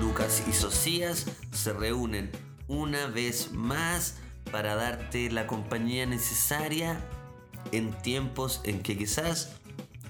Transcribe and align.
Lucas 0.00 0.44
y 0.48 0.52
Socias 0.52 1.26
se 1.52 1.72
reúnen 1.72 2.30
una 2.68 3.06
vez 3.06 3.52
más 3.52 4.16
para 4.50 4.74
darte 4.74 5.30
la 5.30 5.46
compañía 5.46 6.06
necesaria 6.06 7.00
en 7.72 7.92
tiempos 8.02 8.60
en 8.64 8.82
que 8.82 8.96
quizás 8.96 9.61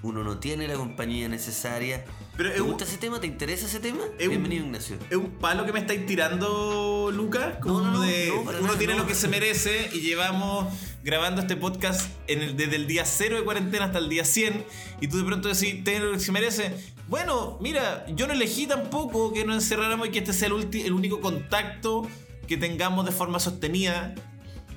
uno 0.03 0.25
no 0.25 0.39
tiene 0.39 0.67
la 0.67 0.75
compañía 0.75 1.29
necesaria. 1.29 2.05
Pero 2.37 2.53
¿Te 2.53 2.61
un- 2.61 2.69
gusta 2.69 2.85
ese 2.85 2.97
tema? 2.99 3.21
¿Te 3.21 3.27
interesa 3.27 3.67
ese 3.67 3.79
tema? 3.79 4.01
es 4.19 4.25
un- 4.27 4.31
Bienvenido, 4.31 4.65
Ignacio. 4.65 4.97
¿Es 5.11 5.17
un 5.17 5.31
palo 5.39 5.65
que 5.65 5.73
me 5.73 5.81
estáis 5.81 6.07
tirando, 6.07 7.11
Lucas? 7.13 7.59
Como 7.61 7.81
No, 7.81 7.87
no, 7.87 7.93
no, 7.99 8.01
de 8.03 8.31
uno 8.33 8.53
nada, 8.63 8.79
tiene 8.79 8.95
lo 8.95 9.07
que 9.07 9.15
se 9.15 9.29
merece 9.29 9.91
y 9.93 10.01
llevamos 10.01 10.67
grabando 11.05 11.41
este 11.43 11.57
podcast 11.57 12.11
en 12.27 12.43
el- 12.43 12.57
desde 12.57 12.77
el 12.77 12.87
día 12.87 13.05
0 13.05 13.37
de 13.37 13.45
cuarentena 13.45 13.85
hasta 13.87 13.99
el 13.99 14.09
día 14.09 14.25
100 14.25 14.65
y 15.01 15.09
tú 15.09 15.19
de 15.19 15.25
pronto 15.25 15.49
decís, 15.49 15.85
¿tiene 15.85 16.01
lo 16.01 16.13
que 16.13 16.21
se 16.21 16.33
merece? 16.33 16.75
Bueno, 17.09 17.59
mira, 17.61 18.07
yo 18.09 18.27
no 18.27 18.33
elegí 18.33 18.67
tampoco 18.67 19.33
que 19.33 19.45
nos 19.45 19.57
encerráramos 19.57 20.09
y 20.09 20.11
que 20.11 20.21
este 20.21 20.33
sea 20.33 20.49
el, 20.49 20.55
ulti- 20.55 20.85
el 20.85 20.93
único 20.93 21.21
contacto 21.21 22.09
que 22.49 22.57
tengamos 22.57 23.05
de 23.05 23.13
forma 23.13 23.39
sostenida 23.39 24.15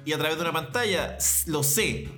y 0.04 0.14
a 0.14 0.18
través 0.18 0.38
de 0.38 0.44
una 0.44 0.52
pantalla. 0.54 1.18
Lo 1.48 1.64
sé. 1.64 2.10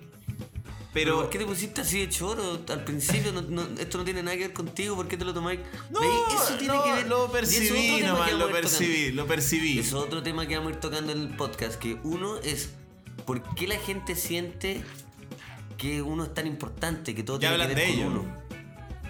Pero... 0.98 1.18
¿Por 1.22 1.30
qué 1.30 1.38
te 1.38 1.46
pusiste 1.46 1.82
así 1.82 2.00
de 2.00 2.10
choro 2.10 2.60
al 2.70 2.84
principio? 2.84 3.32
No- 3.32 3.42
no- 3.42 3.68
esto 3.80 3.98
no 4.00 4.04
tiene 4.04 4.24
nada 4.24 4.36
que 4.36 4.44
ver 4.44 4.54
contigo, 4.54 4.96
¿por 4.96 5.08
qué 5.08 5.16
te 5.16 5.26
lo 5.26 5.34
tomáis? 5.34 5.60
No. 5.92 6.00
Eso 6.02 6.58
tiene 6.58 6.74
no, 6.74 6.84
que 6.84 6.92
ver. 6.94 7.08
lo 7.08 7.32
percibí 7.32 8.02
nomás, 8.02 8.34
lo 8.34 8.52
percibí, 8.52 9.12
lo 9.12 9.28
percibí. 9.28 9.80
es 9.80 9.94
otro 9.94 10.24
tema 10.24 10.48
que 10.48 10.56
vamos 10.58 10.72
a 10.72 10.76
ir 10.76 10.80
tocando 10.82 11.12
en 11.12 11.22
el 11.22 11.36
podcast, 11.36 11.76
que 11.80 12.00
uno 12.04 12.38
es 12.38 12.72
¿por 13.26 13.44
qué 13.56 13.68
la 13.68 13.78
gente 13.78 14.16
siente 14.16 14.82
que 15.78 16.02
uno 16.02 16.24
es 16.24 16.34
tan 16.34 16.48
importante, 16.48 17.14
que 17.14 17.22
todo 17.24 17.40
Ya 17.40 17.50
tiene 17.50 17.68
que 17.68 17.76
ver 17.76 17.78
de 17.78 17.92
con 17.92 18.00
ello. 18.00 18.08
uno? 18.08 18.38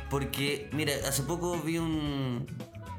Porque, 0.09 0.69
mira, 0.73 0.93
hace 1.07 1.23
poco 1.23 1.57
vi 1.61 1.77
un, 1.77 2.45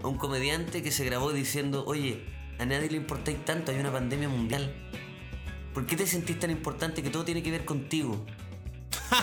un 0.02 0.14
comediante 0.16 0.82
que 0.82 0.90
se 0.90 1.04
grabó 1.04 1.32
diciendo, 1.32 1.84
oye, 1.86 2.24
a 2.58 2.64
nadie 2.64 2.88
le 2.90 2.96
importáis 2.96 3.44
tanto, 3.44 3.70
hay 3.72 3.78
una 3.78 3.92
pandemia 3.92 4.28
mundial. 4.28 4.74
¿Por 5.74 5.86
qué 5.86 5.96
te 5.96 6.06
sentís 6.06 6.38
tan 6.38 6.50
importante 6.50 7.02
que 7.02 7.10
todo 7.10 7.24
tiene 7.24 7.42
que 7.42 7.50
ver 7.50 7.64
contigo? 7.64 8.24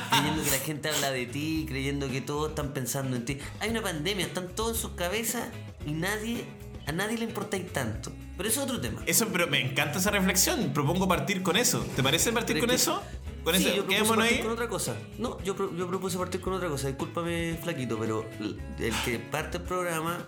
Creyendo 0.10 0.44
que 0.44 0.52
la 0.52 0.58
gente 0.60 0.90
habla 0.90 1.12
de 1.12 1.26
ti, 1.26 1.66
creyendo 1.68 2.10
que 2.10 2.22
todos 2.22 2.50
están 2.50 2.74
pensando 2.74 3.16
en 3.16 3.26
ti. 3.26 3.38
Hay 3.60 3.70
una 3.70 3.82
pandemia, 3.82 4.26
están 4.26 4.50
todos 4.50 4.76
en 4.76 4.82
sus 4.82 4.92
cabezas 4.92 5.50
y 5.86 5.92
nadie, 5.92 6.46
a 6.88 6.92
nadie 6.92 7.18
le 7.18 7.26
importáis 7.26 7.72
tanto. 7.72 8.12
Pero 8.38 8.50
eso 8.50 8.62
es 8.62 8.66
otro 8.66 8.82
tema. 8.82 9.02
Eso, 9.06 9.28
pero 9.32 9.48
me 9.48 9.62
encanta 9.62 10.00
esa 10.00 10.12
reflexión. 10.12 10.72
Propongo 10.74 11.08
partir 11.08 11.42
con 11.42 11.56
eso. 11.56 11.86
¿Te 11.96 12.04
parece 12.04 12.32
partir 12.34 12.56
Pero 12.58 12.68
con 12.68 12.76
es 12.76 12.84
que- 12.86 12.92
eso? 12.92 13.02
Con 13.46 13.56
sí, 13.56 13.64
yo 13.76 13.86
propuse 13.86 14.04
partir 14.16 14.38
ahí. 14.38 14.42
con 14.42 14.52
otra 14.52 14.68
cosa. 14.68 14.96
No, 15.20 15.42
yo, 15.44 15.56
pro- 15.56 15.72
yo 15.78 15.88
propuse 15.88 16.18
partir 16.18 16.42
con 16.42 16.54
otra 16.54 16.68
cosa. 16.68 16.88
Discúlpame, 16.88 17.58
flaquito, 17.64 17.98
pero 18.00 18.26
el 18.40 18.94
que 19.06 19.20
parte 19.20 19.58
el 19.58 19.64
programa 19.64 20.26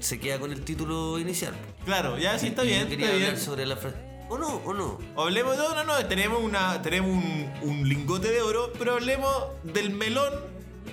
se 0.00 0.18
queda 0.18 0.40
con 0.40 0.50
el 0.50 0.62
título 0.62 1.20
inicial. 1.20 1.54
Claro, 1.84 2.18
ya 2.18 2.36
sí 2.40 2.48
está 2.48 2.64
Y 2.64 2.70
yo 2.70 2.74
bien, 2.74 2.88
quería 2.88 3.06
está 3.06 3.16
hablar 3.16 3.32
bien. 3.34 3.44
sobre 3.44 3.64
la 3.64 3.76
frase. 3.76 3.96
¿O 4.32 4.38
no? 4.38 4.56
¿O 4.64 4.72
no? 4.72 4.98
Hablemos, 5.16 5.56
no, 5.58 5.74
no, 5.74 5.84
no, 5.84 6.06
tenemos, 6.06 6.42
una, 6.42 6.80
tenemos 6.80 7.10
un, 7.10 7.52
un 7.62 7.86
lingote 7.88 8.30
de 8.30 8.40
oro, 8.40 8.72
pero 8.78 8.94
hablemos 8.94 9.30
del 9.62 9.90
melón 9.90 10.32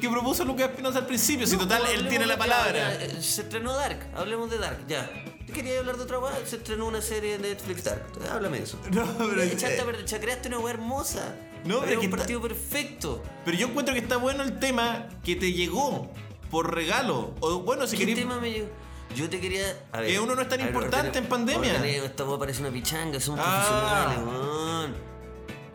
que 0.01 0.09
propuso 0.09 0.43
Lucas 0.43 0.69
Espinosa 0.71 0.99
al 0.99 1.05
principio. 1.07 1.47
Si 1.47 1.53
No, 1.55 1.61
total, 1.63 1.83
pues, 1.83 1.93
él 1.93 2.07
tiene 2.09 2.25
la 2.25 2.37
palabra. 2.37 2.73
ya, 2.97 3.05
eh, 3.05 3.21
Se 3.21 3.41
estrenó 3.43 3.73
Dark, 3.75 4.11
hablemos 4.13 4.49
de 4.49 4.57
Dark, 4.57 4.85
ya. 4.87 5.09
Quería 5.53 5.79
hablar 5.79 5.95
de 5.97 6.03
otra 6.03 6.19
weá, 6.19 6.33
se 6.45 6.57
estrenó 6.57 6.85
una 6.85 7.01
serie 7.01 7.37
de 7.37 7.49
Netflix 7.49 7.83
Dark. 7.85 8.03
Háblame 8.29 8.57
de 8.57 8.63
eso. 8.65 8.77
No, 8.91 9.05
pero- 9.17 9.41
Echaste 9.41 10.19
creaste 10.19 10.47
una 10.49 10.59
weá 10.59 10.73
hermosa. 10.73 11.33
No, 11.63 11.79
pero 11.79 11.91
es 11.93 11.97
un 11.99 12.03
está- 12.05 12.17
partido 12.17 12.41
perfecto. 12.41 13.23
Pero 13.45 13.57
yo 13.57 13.67
encuentro 13.67 13.93
que 13.93 14.01
está 14.01 14.17
bueno 14.17 14.43
el 14.43 14.59
tema 14.59 15.07
que 15.23 15.35
te 15.37 15.51
llegó 15.53 16.09
por 16.51 16.73
regalo. 16.75 17.33
O 17.39 17.59
bueno, 17.61 17.87
si 17.87 17.95
¿Qué 17.97 18.05
querés. 18.05 18.19
tema 18.19 18.39
me 18.39 18.51
llegó? 18.51 18.67
Yo 19.15 19.29
te 19.29 19.39
quería. 19.39 19.63
A 19.91 20.01
ver, 20.01 20.09
Que 20.11 20.19
uno 20.19 20.35
no 20.35 20.41
es 20.41 20.49
tan 20.49 20.59
ver, 20.59 20.67
importante 20.67 21.17
en 21.19 21.25
pandemia. 21.25 21.73
ordene, 21.75 21.97
esta 22.05 22.25
weá 22.25 22.37
parece 22.39 22.61
una 22.61 22.69
pichanga, 22.71 23.19
somos 23.19 23.41
Ah. 23.43 24.05
profesionales, 24.13 24.19
weón. 24.27 24.95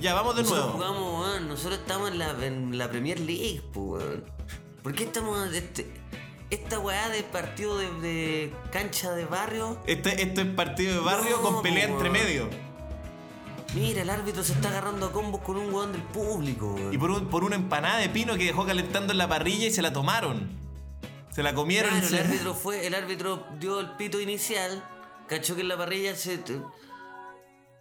Ya, 0.00 0.15
vamos 0.15 0.37
de 0.37 0.43
Nosotros 0.43 0.67
nuevo. 0.77 0.78
jugamos, 0.78 1.21
weón. 1.28 1.49
Nosotros 1.49 1.78
estamos 1.81 2.11
en 2.11 2.19
la, 2.19 2.31
en 2.47 2.78
la 2.78 2.89
Premier 2.91 3.19
League, 3.21 3.62
weón. 3.75 4.25
¿Por 4.83 4.94
qué 4.94 5.05
estamos. 5.05 5.53
Este, 5.53 5.91
esta 6.50 6.78
weá 6.78 7.09
de 7.09 7.23
partido 7.25 7.77
de, 7.78 7.91
de 8.00 8.53
cancha 8.71 9.12
de 9.12 9.25
barrio? 9.25 9.78
Este, 9.87 10.23
este 10.23 10.43
es 10.43 10.47
partido 10.49 10.94
de 10.94 11.00
barrio 11.00 11.37
No, 11.39 11.43
con 11.43 11.62
pelea 11.62 11.89
po, 11.89 11.94
entre 11.94 12.11
weón. 12.11 12.25
medio. 12.27 12.50
Mira, 13.75 14.03
el 14.03 14.11
árbitro 14.11 14.44
se 14.44 14.53
está 14.53 14.69
agarrando 14.69 15.06
a 15.06 15.12
combos 15.12 15.41
con 15.41 15.56
un 15.56 15.75
weón 15.75 15.91
del 15.93 16.03
público, 16.03 16.75
weón. 16.75 16.94
Y 16.94 16.99
por, 16.99 17.11
un- 17.11 17.27
por 17.28 17.43
una 17.43 17.56
empanada 17.56 17.99
de 17.99 18.09
pino 18.09 18.37
que 18.37 18.44
dejó 18.44 18.65
calentando 18.65 19.12
en 19.12 19.19
la 19.19 19.28
parrilla 19.28 19.67
y 19.67 19.73
se 19.73 19.83
la 19.83 19.93
tomaron. 19.93 20.62
Se 21.34 21.43
la 21.43 21.53
comieron 21.53 21.91
Claro, 21.91 22.06
el 22.06 22.27
árbitro 22.27 22.55
fue, 22.55 22.87
el 22.87 22.95
árbitro 22.95 23.47
dio 23.59 23.81
el 23.81 23.91
pito 23.97 24.21
inicial, 24.21 24.84
cachó 25.27 25.56
que 25.56 25.62
en 25.62 25.69
la 25.69 25.77
parrilla 25.77 26.15
se. 26.15 26.39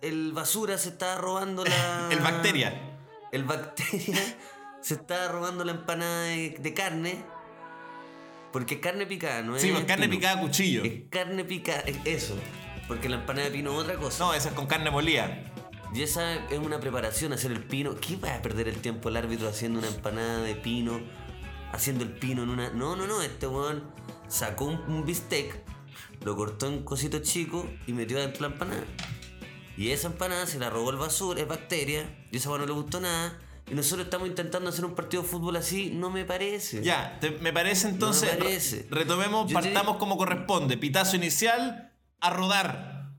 El 0.02 0.34
basura 0.34 0.78
se 0.80 0.90
estaba 0.90 1.16
robando 1.22 1.64
la. 1.64 2.08
El 2.12 2.20
bacteria. 2.20 2.98
El 3.32 3.44
bacteria 3.44 4.18
se 4.82 4.96
estaba 4.96 5.28
robando 5.28 5.64
la 5.64 5.74
empanada 5.74 6.24
de, 6.24 6.58
de 6.60 6.74
carne. 6.74 7.24
Porque 8.52 8.76
es 8.76 8.80
carne 8.82 9.06
picada, 9.06 9.44
¿no 9.44 9.56
es? 9.56 9.62
Sí, 9.62 9.70
pues 9.72 9.86
carne 9.86 10.08
pino. 10.08 10.20
picada 10.20 10.40
a 10.40 10.42
cuchillo. 10.42 10.84
Es 10.84 11.04
carne 11.10 11.44
picada, 11.44 11.82
es 11.82 11.98
eso. 12.06 12.36
Porque 12.88 13.08
la 13.08 13.18
empanada 13.18 13.50
de 13.50 13.54
pino 13.54 13.72
es 13.72 13.78
otra 13.78 13.96
cosa. 13.96 14.26
No, 14.26 14.34
esa 14.34 14.50
es 14.50 14.56
con 14.56 14.66
carne 14.66 14.90
molida. 14.90 15.44
Y 15.94 16.02
esa 16.02 16.36
es 16.48 16.58
una 16.58 16.80
preparación, 16.80 17.34
hacer 17.34 17.52
el 17.52 17.64
pino. 17.64 17.96
¿Qué 17.96 18.18
va 18.18 18.34
a 18.34 18.42
perder 18.42 18.68
el 18.68 18.78
tiempo 18.78 19.10
el 19.10 19.18
árbitro 19.18 19.48
haciendo 19.48 19.78
una 19.78 19.88
empanada 19.88 20.42
de 20.42 20.56
pino? 20.56 21.00
Haciendo 21.74 22.04
el 22.06 22.14
pino 22.14 22.44
en 22.44 22.50
una. 22.50 22.70
No, 22.70 22.96
no, 22.96 23.06
no. 23.08 23.22
Este 23.22 23.48
weón 23.48 23.84
sacó 24.30 24.66
un, 24.66 24.76
un 24.88 25.06
bistec, 25.06 25.62
lo 26.24 26.36
cortó 26.38 26.68
en 26.68 26.84
cositos 26.84 27.24
chicos 27.24 27.66
y 27.88 27.92
metió 27.94 28.18
dentro 28.20 28.44
de 28.44 28.48
la 28.50 28.54
empanada. 28.54 28.84
Y 29.76 29.90
esa 29.90 30.08
empanada 30.08 30.46
se 30.48 30.60
la 30.60 30.70
robó 30.70 30.92
el 30.92 30.98
basura, 30.98 31.42
es 31.42 31.48
bacteria. 31.48 32.26
Y 32.32 32.38
esa 32.38 32.50
weón 32.50 32.62
no 32.62 32.68
le 32.68 32.74
gustó 32.74 33.02
nada. 33.02 33.40
Y 33.70 33.76
nosotros 33.76 34.06
estamos 34.06 34.28
intentando 34.28 34.70
hacer 34.70 34.86
un 34.86 34.94
partido 34.94 35.24
de 35.24 35.30
fútbol 35.30 35.56
así. 35.56 35.90
No 35.90 36.10
me 36.12 36.26
parece. 36.26 36.84
Ya, 36.84 37.18
te- 37.20 37.32
me 37.32 37.52
parece 37.52 37.88
entonces. 37.90 38.30
No 38.30 38.38
me 38.38 38.44
parece. 38.46 38.86
re- 38.90 39.00
Retomemos, 39.00 39.50
Yo 39.52 39.58
te- 39.60 39.64
partamos 39.64 39.98
como 39.98 40.18
corresponde. 40.18 40.78
Pitazo 40.78 41.16
inicial, 41.16 41.92
a 42.20 42.30
rodar. 42.30 43.14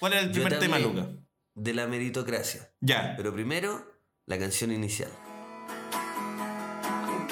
¿Cuál 0.00 0.14
era 0.14 0.22
el 0.22 0.30
primer 0.32 0.54
te 0.54 0.58
tema, 0.58 0.78
Luca? 0.78 1.08
De 1.54 1.72
la 1.72 1.86
meritocracia. 1.86 2.72
Ya. 2.80 3.14
Pero 3.16 3.32
primero, 3.32 3.86
la 4.26 4.38
canción 4.38 4.72
inicial. 4.72 5.10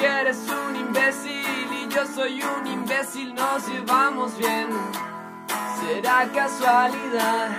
Eres 0.05 0.37
un 0.51 0.77
imbécil 0.77 1.73
y 1.73 1.89
yo 1.91 2.07
soy 2.07 2.43
un 2.43 2.67
imbécil, 2.67 3.35
nos 3.35 3.67
llevamos 3.67 4.37
bien. 4.37 4.69
Será 5.81 6.31
casualidad. 6.31 7.57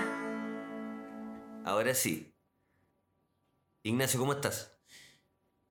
Ahora 1.66 1.96
sí. 1.96 2.36
Ignacio, 3.82 4.20
¿cómo 4.20 4.34
estás? 4.34 4.78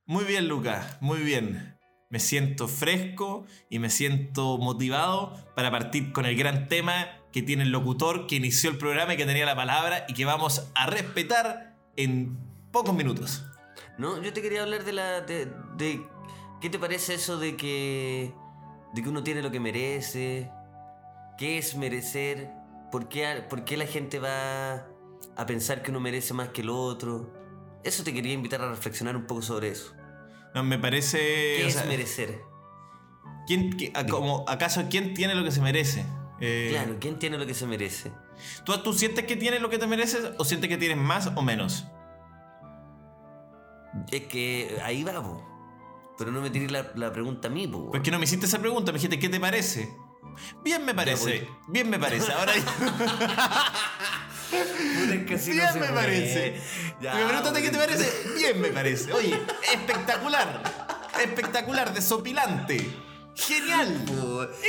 Muy 0.04 0.24
bien, 0.24 0.48
Lucas, 0.48 0.98
muy 1.00 1.20
bien. 1.20 1.78
Me 2.10 2.18
siento 2.18 2.66
fresco 2.66 3.46
y 3.70 3.78
me 3.78 3.88
siento 3.88 4.58
motivado 4.58 5.32
para 5.54 5.70
partir 5.70 6.12
con 6.12 6.26
el 6.26 6.36
gran 6.36 6.66
tema 6.66 7.06
que 7.32 7.42
tiene 7.42 7.62
el 7.62 7.70
locutor 7.70 8.26
que 8.26 8.34
inició 8.36 8.70
el 8.70 8.78
programa 8.78 9.14
y 9.14 9.16
que 9.16 9.26
tenía 9.26 9.46
la 9.46 9.56
palabra 9.56 10.06
y 10.08 10.14
que 10.14 10.24
vamos 10.24 10.70
a 10.74 10.86
respetar 10.86 11.76
en 11.96 12.36
pocos 12.72 12.94
minutos. 12.94 13.44
No, 13.96 14.20
yo 14.20 14.32
te 14.32 14.42
quería 14.42 14.62
hablar 14.62 14.84
de 14.84 14.92
la. 14.92 15.20
de. 15.20 15.46
de- 15.76 16.13
¿Qué 16.60 16.70
te 16.70 16.78
parece 16.78 17.14
eso 17.14 17.38
de 17.38 17.56
que. 17.56 18.32
de 18.94 19.02
que 19.02 19.08
uno 19.08 19.22
tiene 19.22 19.42
lo 19.42 19.50
que 19.50 19.60
merece? 19.60 20.50
¿Qué 21.38 21.58
es 21.58 21.76
merecer? 21.76 22.50
¿Por 22.90 23.08
qué, 23.08 23.44
por 23.48 23.64
qué 23.64 23.76
la 23.76 23.86
gente 23.86 24.18
va 24.20 24.86
a 25.36 25.46
pensar 25.46 25.82
que 25.82 25.90
uno 25.90 26.00
merece 26.00 26.32
más 26.32 26.48
que 26.50 26.62
el 26.62 26.70
otro? 26.70 27.32
Eso 27.82 28.04
te 28.04 28.14
quería 28.14 28.32
invitar 28.32 28.62
a 28.62 28.70
reflexionar 28.70 29.16
un 29.16 29.26
poco 29.26 29.42
sobre 29.42 29.68
eso. 29.68 29.92
No, 30.54 30.62
me 30.62 30.78
parece... 30.78 31.18
¿Qué 31.58 31.64
o 31.64 31.68
es 31.68 31.74
sea, 31.74 31.84
merecer? 31.86 32.40
¿quién- 33.48 33.76
qué- 33.76 33.90
a- 33.94 34.06
como, 34.06 34.44
¿Acaso 34.48 34.84
quién 34.88 35.12
tiene 35.12 35.34
lo 35.34 35.42
que 35.42 35.50
se 35.50 35.60
merece? 35.60 36.06
Eh, 36.40 36.68
Claro, 36.70 36.96
¿quién 37.00 37.18
tiene 37.18 37.36
lo 37.36 37.46
que 37.46 37.54
se 37.54 37.66
merece? 37.66 38.12
¿tú, 38.64 38.78
¿Tú 38.82 38.92
sientes 38.92 39.24
que 39.24 39.34
tienes 39.36 39.60
lo 39.60 39.68
que 39.70 39.78
te 39.78 39.86
mereces 39.88 40.30
o 40.38 40.44
sientes 40.44 40.70
que 40.70 40.76
tienes 40.76 40.96
más 40.96 41.32
o 41.34 41.42
menos? 41.42 41.86
Es 44.12 44.22
que 44.26 44.78
ahí 44.84 45.02
va, 45.04 45.12
po. 45.22 45.44
Pero 46.16 46.30
no 46.30 46.40
me 46.40 46.50
tiré 46.50 46.70
la, 46.70 46.92
la 46.94 47.12
pregunta 47.12 47.48
a 47.48 47.50
mí, 47.50 47.66
po. 47.66 47.90
¿Por 47.90 48.02
qué 48.02 48.10
no 48.10 48.18
me 48.18 48.24
hiciste 48.24 48.46
esa 48.46 48.58
pregunta? 48.58 48.92
Me 48.92 48.98
dijiste, 48.98 49.18
¿qué 49.18 49.28
te 49.28 49.40
parece? 49.40 49.96
Bien 50.62 50.84
me 50.84 50.94
parece, 50.94 51.48
bien 51.68 51.88
me 51.88 51.98
parece. 51.98 52.32
Ahora 52.32 52.52
bien 54.50 55.80
me 55.80 55.88
parece. 55.88 56.60
me 57.00 57.24
preguntaste 57.26 57.62
qué 57.62 57.70
te 57.70 57.78
parece, 57.78 58.28
bien 58.36 58.60
me 58.60 58.68
parece. 58.68 59.12
Oye, 59.12 59.40
espectacular, 59.72 60.62
espectacular, 61.22 61.94
desopilante, 61.94 62.90
genial, 63.34 64.04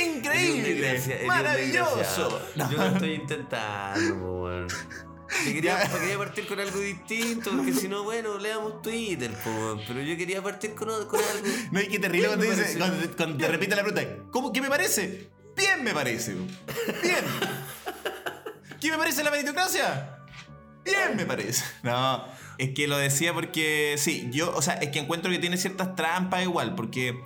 increíble, 0.04 1.24
maravilloso. 1.26 2.40
Yo 2.54 2.76
lo 2.76 2.86
estoy 2.86 3.14
intentando, 3.14 4.66
Yo 5.44 5.52
quería, 5.52 5.90
quería 5.90 6.18
partir 6.18 6.46
con 6.46 6.58
algo 6.60 6.78
distinto, 6.80 7.50
porque 7.56 7.72
si 7.72 7.88
no, 7.88 8.02
bueno, 8.04 8.38
leamos 8.38 8.80
Twitter, 8.82 9.30
po, 9.44 9.78
pero 9.86 10.00
yo 10.02 10.16
quería 10.16 10.42
partir 10.42 10.74
con, 10.74 10.88
con 11.06 11.20
algo. 11.20 11.46
No 11.72 11.78
hay 11.78 11.88
que 11.88 11.98
terrible 11.98 12.28
cuando, 12.28 12.44
dice, 12.46 12.78
cuando, 12.78 12.96
te- 12.98 13.08
cuando 13.16 13.36
te 13.38 13.48
repite 13.48 13.76
la 13.76 13.82
pregunta. 13.84 14.08
¿Cómo? 14.30 14.52
¿Qué 14.52 14.60
me 14.60 14.68
parece? 14.68 15.28
Bien 15.56 15.82
me 15.84 15.92
parece. 15.94 16.34
Bien. 17.02 17.24
¿Qué 18.80 18.90
me 18.90 18.98
parece 18.98 19.24
la 19.24 19.30
meritocracia? 19.30 20.18
Bien 20.84 21.16
me 21.16 21.24
parece. 21.26 21.64
No, 21.82 22.24
es 22.58 22.70
que 22.74 22.86
lo 22.86 22.96
decía 22.98 23.32
porque 23.34 23.96
sí, 23.98 24.28
yo, 24.30 24.54
o 24.54 24.62
sea, 24.62 24.74
es 24.74 24.90
que 24.90 24.98
encuentro 25.00 25.30
que 25.30 25.38
tiene 25.38 25.56
ciertas 25.56 25.96
trampas 25.96 26.42
igual, 26.42 26.74
porque 26.74 27.18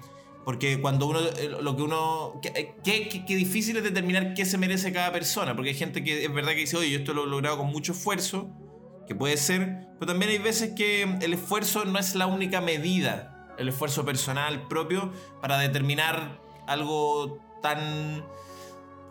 porque 0.51 0.81
cuando 0.81 1.07
uno 1.07 1.21
eh, 1.21 1.49
lo 1.63 1.77
que 1.77 1.83
uno 1.83 2.41
qué, 2.43 2.75
qué, 2.83 3.09
qué- 3.09 3.25
qué 3.25 3.37
difícil 3.37 3.77
es 3.77 3.85
determinar 3.85 4.35
qué 4.35 4.45
se 4.45 4.59
merece 4.59 4.93
cada 4.93 5.13
persona, 5.13 5.55
porque 5.55 5.69
hay 5.71 5.77
gente 5.77 6.03
que 6.03 6.25
es 6.25 6.35
verdad 6.35 6.51
que 6.55 6.57
dice, 6.67 6.77
"Oye, 6.77 6.91
yo 6.91 6.99
esto 6.99 7.15
lo 7.15 7.23
he 7.23 7.29
logrado 7.29 7.59
con 7.59 7.69
mucho 7.69 7.93
esfuerzo", 7.93 8.51
que 9.07 9.15
puede 9.15 9.37
ser, 9.37 9.87
pero 10.01 10.07
también 10.11 10.33
hay 10.33 10.39
veces 10.39 10.73
que 10.75 11.03
el 11.05 11.35
esfuerzo 11.35 11.85
no 11.85 12.01
es 12.01 12.17
la 12.17 12.27
única 12.27 12.61
medida, 12.61 13.47
el 13.59 13.69
esfuerzo 13.69 14.05
personal 14.05 14.67
propio 14.67 15.13
para 15.41 15.57
determinar 15.59 16.41
algo 16.67 17.39
tan 17.63 18.25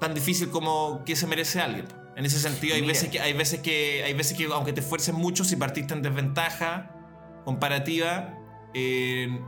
tan 0.01 0.13
difícil 0.13 0.49
como 0.49 1.03
qué 1.05 1.15
se 1.15 1.25
merece 1.25 1.61
alguien. 1.61 1.85
En 2.17 2.25
ese 2.25 2.37
sentido, 2.41 2.75
hay 2.75 2.81
Mira. 2.81 2.91
veces 2.91 3.09
que 3.11 3.21
hay 3.21 3.31
veces 3.31 3.61
que 3.61 4.03
hay 4.03 4.13
veces 4.13 4.37
que 4.37 4.43
aunque 4.45 4.73
te 4.73 4.81
esfuerces 4.81 5.13
mucho, 5.13 5.45
si 5.45 5.55
partiste 5.55 5.93
en 5.93 6.01
desventaja 6.01 6.91
comparativa, 7.45 8.37
eh, 8.73 9.39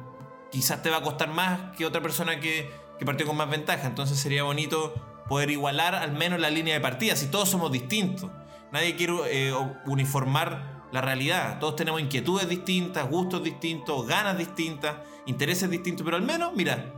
quizás 0.52 0.82
te 0.82 0.90
va 0.90 0.98
a 0.98 1.02
costar 1.02 1.30
más 1.30 1.76
que 1.76 1.86
otra 1.86 2.02
persona 2.02 2.40
que, 2.40 2.72
que 3.00 3.06
partió 3.06 3.26
con 3.26 3.38
más 3.38 3.50
ventaja. 3.50 3.88
Entonces 3.88 4.20
sería 4.20 4.44
bonito 4.44 4.94
poder 5.28 5.50
igualar 5.50 5.96
al 5.96 6.12
menos 6.12 6.40
la 6.40 6.50
línea 6.50 6.74
de 6.74 6.82
partida, 6.82 7.16
si 7.16 7.28
todos 7.28 7.50
somos 7.50 7.72
distintos. 7.72 8.30
Nadie 8.72 8.96
quiere 8.96 9.14
eh, 9.28 9.54
uniformar 9.86 10.88
la 10.92 11.02
realidad. 11.02 11.60
Todos 11.60 11.76
tenemos 11.76 12.02
inquietudes 12.02 12.48
distintas, 12.48 13.10
gustos 13.10 13.44
distintos, 13.44 14.08
ganas 14.08 14.38
distintas, 14.38 14.98
intereses 15.26 15.70
distintos, 15.70 16.04
pero 16.04 16.18
al 16.18 16.24
menos, 16.24 16.54
mira, 16.54 16.94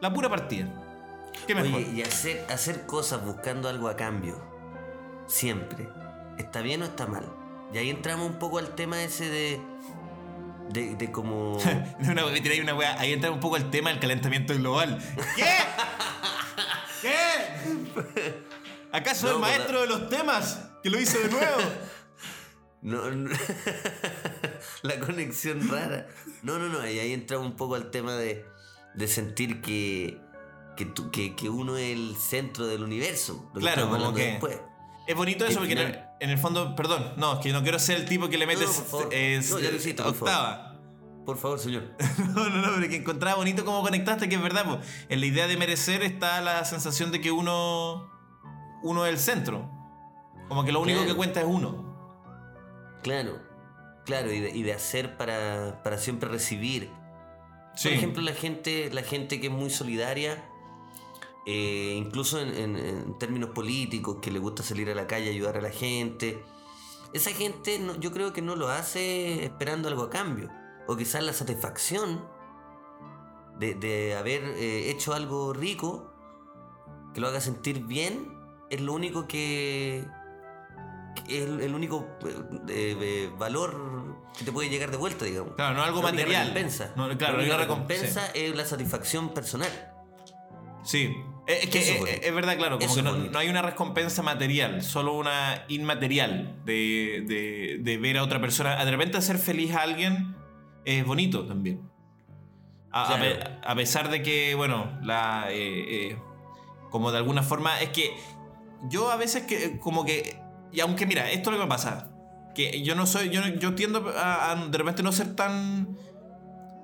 la 0.00 0.12
pura 0.12 0.28
partida. 0.28 0.68
¿Qué 1.46 1.54
mejor? 1.54 1.74
Oye, 1.74 1.92
y 1.94 2.02
hacer, 2.02 2.44
hacer 2.50 2.86
cosas 2.86 3.24
buscando 3.24 3.68
algo 3.68 3.88
a 3.88 3.96
cambio, 3.96 4.42
siempre, 5.26 5.88
¿está 6.36 6.60
bien 6.60 6.82
o 6.82 6.84
está 6.84 7.06
mal? 7.06 7.24
Y 7.72 7.78
ahí 7.78 7.90
entramos 7.90 8.26
un 8.26 8.38
poco 8.38 8.58
al 8.58 8.74
tema 8.74 9.02
ese 9.02 9.28
de. 9.28 9.60
De, 10.70 10.94
de 10.96 11.10
como. 11.12 11.56
Una, 12.00 12.26
me 12.26 12.40
tiré 12.40 12.54
ahí 12.54 12.60
una 12.60 12.74
wea. 12.74 12.98
Ahí 13.00 13.12
entra 13.12 13.30
un 13.30 13.40
poco 13.40 13.56
el 13.56 13.70
tema 13.70 13.90
del 13.90 13.98
calentamiento 14.00 14.54
global. 14.54 14.98
¿Qué? 15.36 15.44
¿Qué? 17.02 18.42
¿Acaso 18.92 19.26
No, 19.28 19.34
el 19.34 19.38
maestro 19.40 19.80
de 19.82 19.86
los 19.86 20.08
temas? 20.08 20.64
Que 20.82 20.90
lo 20.90 20.98
hizo 21.00 21.18
de 21.18 21.28
nuevo. 21.28 21.58
No, 22.80 23.10
no. 23.10 23.28
la 24.82 25.00
conexión 25.00 25.68
rara. 25.68 26.06
No, 26.44 26.60
no, 26.60 26.68
no. 26.68 26.88
Y 26.88 27.00
ahí 27.00 27.12
entramos 27.12 27.44
un 27.48 27.56
poco 27.56 27.74
al 27.74 27.90
tema 27.90 28.14
de, 28.14 28.46
de 28.94 29.08
sentir 29.08 29.60
que, 29.60 30.20
que, 30.76 30.86
que, 31.10 31.34
que 31.34 31.48
uno 31.48 31.76
es 31.76 31.90
el 31.90 32.14
centro 32.16 32.68
del 32.68 32.84
universo. 32.84 33.50
lo 33.52 33.60
Claro, 33.60 33.90
como 33.90 34.14
que- 34.14 34.22
después. 34.26 34.60
Es 35.08 35.16
bonito 35.16 35.44
eso 35.44 35.58
porque 35.58 35.74
en 36.20 36.30
el, 36.30 36.38
fondo, 36.38 36.74
perdón, 36.76 37.12
no, 37.16 37.34
es 37.34 37.38
que 37.40 37.52
no 37.52 37.62
quiero 37.62 37.78
ser 37.78 37.96
el 37.98 38.04
tipo 38.06 38.28
que 38.28 38.38
le 38.38 38.46
mete 38.46 38.64
No, 38.64 38.72
por 38.72 38.84
favor. 38.84 39.08
eh, 39.12 39.40
No, 39.50 39.58
ya 39.58 39.70
lo 39.70 39.76
hiciste, 39.76 40.02
por 40.02 40.14
favor. 40.14 40.28
octava. 40.28 40.64
Por 41.24 41.36
favor, 41.36 41.58
señor. 41.58 41.84
No, 42.34 42.48
no, 42.48 42.62
no, 42.62 42.74
pero 42.76 42.88
que 42.88 42.96
encontraba 42.96 43.36
bonito 43.36 43.64
cómo 43.64 43.82
conectaste, 43.82 44.28
que 44.28 44.34
es 44.36 44.42
verdad. 44.42 44.64
po. 44.64 44.78
En 45.08 45.20
la 45.20 45.26
idea 45.26 45.46
de 45.46 45.56
merecer 45.56 46.02
está 46.02 46.40
la 46.40 46.64
sensación 46.64 47.12
de 47.12 47.20
que 47.20 47.30
uno, 47.30 48.10
uno 48.82 49.04
es 49.06 49.12
el 49.12 49.18
centro. 49.18 49.70
Como 50.48 50.64
que 50.64 50.72
lo 50.72 50.80
único 50.80 50.98
Claro. 51.00 51.12
que 51.12 51.16
cuenta 51.16 51.40
es 51.40 51.46
uno. 51.46 51.86
Claro, 53.02 53.38
claro, 54.06 54.32
y 54.32 54.40
de, 54.40 54.50
y 54.50 54.62
de 54.62 54.72
hacer 54.72 55.16
para, 55.16 55.82
para 55.82 55.98
siempre 55.98 56.28
recibir. 56.28 56.90
Sí. 57.76 57.88
Por 57.90 57.96
ejemplo, 57.96 58.22
la 58.22 58.32
gente, 58.32 58.90
la 58.92 59.02
gente 59.02 59.40
que 59.40 59.46
es 59.46 59.52
muy 59.52 59.70
solidaria, 59.70 60.42
eh, 61.50 61.94
incluso 61.96 62.38
en, 62.40 62.54
en- 62.54 62.76
en 62.76 63.18
términos 63.18 63.50
políticos, 63.50 64.18
que 64.20 64.30
le 64.30 64.38
gusta 64.38 64.62
salir 64.62 64.90
a 64.90 64.94
la 64.94 65.06
calle 65.06 65.30
ayudar 65.30 65.56
a 65.56 65.62
la 65.62 65.70
gente. 65.70 66.42
Esa 67.14 67.30
gente 67.30 67.78
no- 67.78 67.96
yo 67.98 68.12
creo 68.12 68.34
que 68.34 68.42
no 68.42 68.54
lo 68.54 68.68
hace 68.68 69.44
esperando 69.44 69.88
algo 69.88 70.02
a 70.02 70.10
cambio. 70.10 70.50
O 70.86 70.96
quizás 70.96 71.22
la 71.22 71.32
satisfacción 71.32 72.22
de, 73.58 73.74
de 73.74 74.14
haber 74.16 74.42
eh, 74.44 74.90
hecho 74.90 75.14
algo 75.14 75.52
rico, 75.54 76.12
que 77.14 77.20
lo 77.22 77.28
haga 77.28 77.40
sentir 77.40 77.80
bien, 77.84 78.30
es 78.68 78.80
lo 78.82 78.92
único 78.92 79.26
que... 79.26 80.04
es 81.28 81.42
el, 81.42 81.60
el 81.62 81.74
único 81.74 82.06
eh, 82.26 82.94
eh, 83.00 83.30
valor 83.38 84.16
que 84.38 84.44
te 84.44 84.52
puede 84.52 84.68
llegar 84.68 84.90
de 84.90 84.98
vuelta, 84.98 85.24
digamos. 85.24 85.54
Claro, 85.54 85.74
no 85.76 85.82
algo 85.82 86.02
La 86.02 86.10
material. 86.12 86.48
recompensa. 86.48 86.92
No, 86.94 87.08
claro, 87.16 87.38
la 87.38 87.42
única 87.44 87.56
recompensa 87.56 88.26
es 88.34 88.54
la 88.54 88.64
satisfacción 88.66 89.30
personal. 89.32 89.70
Sí. 90.84 91.14
Es 91.48 91.64
es 91.64 91.70
que 91.70 91.78
Eso 91.80 92.06
es, 92.06 92.20
es 92.22 92.34
verdad, 92.34 92.56
claro, 92.58 92.78
como 92.78 92.90
Eso 92.92 93.02
que 93.02 93.30
no, 93.30 93.38
hay 93.38 93.48
una 93.48 93.62
recompensa 93.62 94.22
material, 94.22 94.82
solo 94.82 95.14
una 95.14 95.64
inmaterial 95.68 96.54
de, 96.64 97.24
de- 97.26 97.78
de 97.80 97.98
ver 97.98 98.18
a 98.18 98.22
otra 98.22 98.40
persona. 98.40 98.84
De 98.84 98.90
repente 98.90 99.16
hacer 99.16 99.38
feliz 99.38 99.74
a 99.74 99.80
alguien 99.82 100.36
es 100.84 101.04
bonito 101.06 101.46
también. 101.46 101.80
A, 102.90 103.02
a 103.14 103.16
Claro. 103.18 103.22
pe- 103.40 103.50
a 103.66 103.74
pesar 103.74 104.10
de 104.10 104.22
que, 104.22 104.54
bueno, 104.54 104.98
la 105.02 105.46
eh, 105.50 106.10
eh, 106.12 106.16
como 106.90 107.10
de 107.12 107.18
alguna 107.18 107.42
forma, 107.42 107.80
es 107.80 107.88
que 107.90 108.14
yo 108.90 109.10
a 109.10 109.16
veces 109.16 109.44
que 109.44 109.78
como 109.80 110.04
que, 110.04 110.38
y 110.72 110.80
aunque 110.80 111.06
mira, 111.06 111.30
esto 111.30 111.50
es 111.50 111.56
lo 111.56 111.62
que 111.62 111.66
me 111.66 111.70
pasa, 111.70 112.10
que 112.54 112.82
yo 112.82 112.94
no 112.94 113.06
soy, 113.06 113.30
yo, 113.30 113.40
yo 113.58 113.74
tiendo 113.74 114.06
a, 114.16 114.52
a 114.52 114.56
de 114.56 114.76
repente 114.78 115.02
no 115.02 115.12
ser 115.12 115.34
tan 115.34 115.96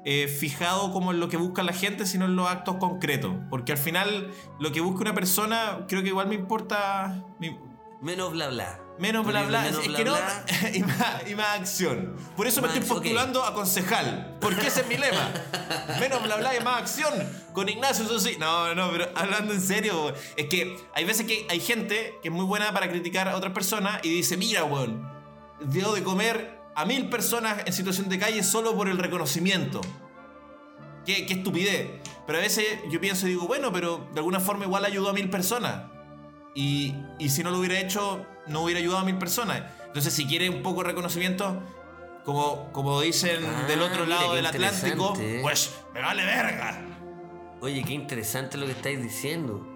eh, 0.05 0.29
fijado 0.29 0.93
como 0.93 1.13
en 1.13 1.21
lo 1.21 1.29
que 1.29 1.37
busca 1.37 1.63
la 1.63 1.73
gente, 1.73 2.07
sino 2.07 2.27
en 2.27 2.37
los 2.37 2.49
actos 2.49 2.77
concretos. 2.77 3.33
Porque 3.51 3.73
al 3.73 3.79
final 3.79 4.31
lo 4.61 4.73
que 4.73 4.81
busca 4.81 5.03
una 5.03 5.15
persona, 5.15 5.87
creo 5.89 6.03
que 6.03 6.09
igual 6.09 6.29
me 6.29 6.35
importa 6.35 7.25
Menos 8.05 8.33
bla 8.33 8.49
bla. 8.49 8.81
menos 8.99 9.25
bla 9.25 9.45
bla. 9.45 9.63
menos 9.63 9.81
es 9.81 9.89
bla, 9.89 9.97
que 9.97 10.05
no, 10.05 10.13
bla. 10.13 10.45
y, 10.75 10.81
más, 10.81 11.31
y 11.31 11.35
más 11.35 11.59
acción. 11.59 12.15
Por 12.37 12.47
eso 12.47 12.61
me 12.61 12.69
estoy 12.69 12.83
postulando 12.83 13.43
a 13.43 13.55
concejal. 13.55 14.37
Porque 14.43 14.67
ese 14.67 14.83
es 14.83 14.89
mi 14.89 14.99
lema. 14.99 15.33
Menos 15.99 16.23
bla 16.23 16.37
bla 16.37 16.55
y 16.55 16.63
más 16.63 16.83
acción. 16.83 17.15
Con 17.55 17.67
Ignacio, 17.71 18.05
eso 18.05 18.21
sí. 18.21 18.37
No, 18.39 18.75
no, 18.75 18.91
pero 18.91 19.09
hablando 19.15 19.55
en 19.55 19.63
serio, 19.63 20.13
es 20.37 20.47
que 20.51 20.77
hay 20.95 21.05
veces 21.07 21.27
que 21.27 21.47
hay 21.49 21.61
gente 21.61 22.19
que 22.21 22.29
es 22.29 22.35
muy 22.35 22.45
buena 22.45 22.75
para 22.75 22.91
criticar 22.91 23.27
a 23.27 23.37
otras 23.37 23.55
personas 23.55 24.01
y 24.03 24.11
dice, 24.11 24.37
mira, 24.37 24.65
weón, 24.65 25.11
dio 25.63 25.95
de 25.95 26.03
comer 26.03 26.61
a 26.75 26.85
mil 26.85 27.09
personas 27.09 27.63
en 27.65 27.73
situación 27.73 28.11
de 28.11 28.19
calle 28.19 28.43
solo 28.43 28.77
por 28.77 28.89
el 28.89 28.99
reconocimiento. 28.99 29.81
Qué, 31.05 31.27
qué 31.27 31.35
estupidez. 31.35 31.91
Pero 32.27 32.39
a 32.39 32.41
veces 32.43 32.67
yo 32.91 33.01
pienso 33.01 33.27
y 33.27 33.31
digo, 33.31 33.47
bueno, 33.47 33.73
pero 33.73 34.09
de 34.13 34.19
alguna 34.21 34.41
forma 34.41 34.65
igual 34.65 34.85
ayudó 34.85 35.11
a 35.11 35.13
mil 35.13 35.29
personas. 35.29 35.91
Y, 36.55 36.95
y 37.19 37.29
si 37.31 37.43
no 37.43 37.51
lo 37.51 37.59
hubiera 37.59 37.79
hecho, 37.79 38.25
no 38.47 38.63
hubiera 38.63 38.81
ayudado 38.81 39.01
a 39.01 39.05
mil 39.05 39.19
personas. 39.19 39.63
Entonces, 39.87 40.15
si 40.15 40.27
quiere 40.27 40.49
un 40.49 40.63
poco 40.63 40.83
de 40.83 40.89
reconocimiento, 40.89 41.63
como, 42.25 42.73
como 42.73 43.01
dicen 43.01 43.45
Ah, 43.45 43.67
del 43.69 43.83
otro 43.83 44.05
mira, 44.05 44.21
lado 44.21 44.35
del 44.35 44.47
Atlántico, 44.47 45.15
pues 45.43 45.75
me 45.93 46.01
vale 46.01 46.25
verga. 46.25 46.83
Oye, 47.61 47.83
qué 47.85 47.93
interesante 47.93 48.57
lo 48.57 48.67
que 48.67 48.73
estáis 48.73 49.03
diciendo. 49.03 49.67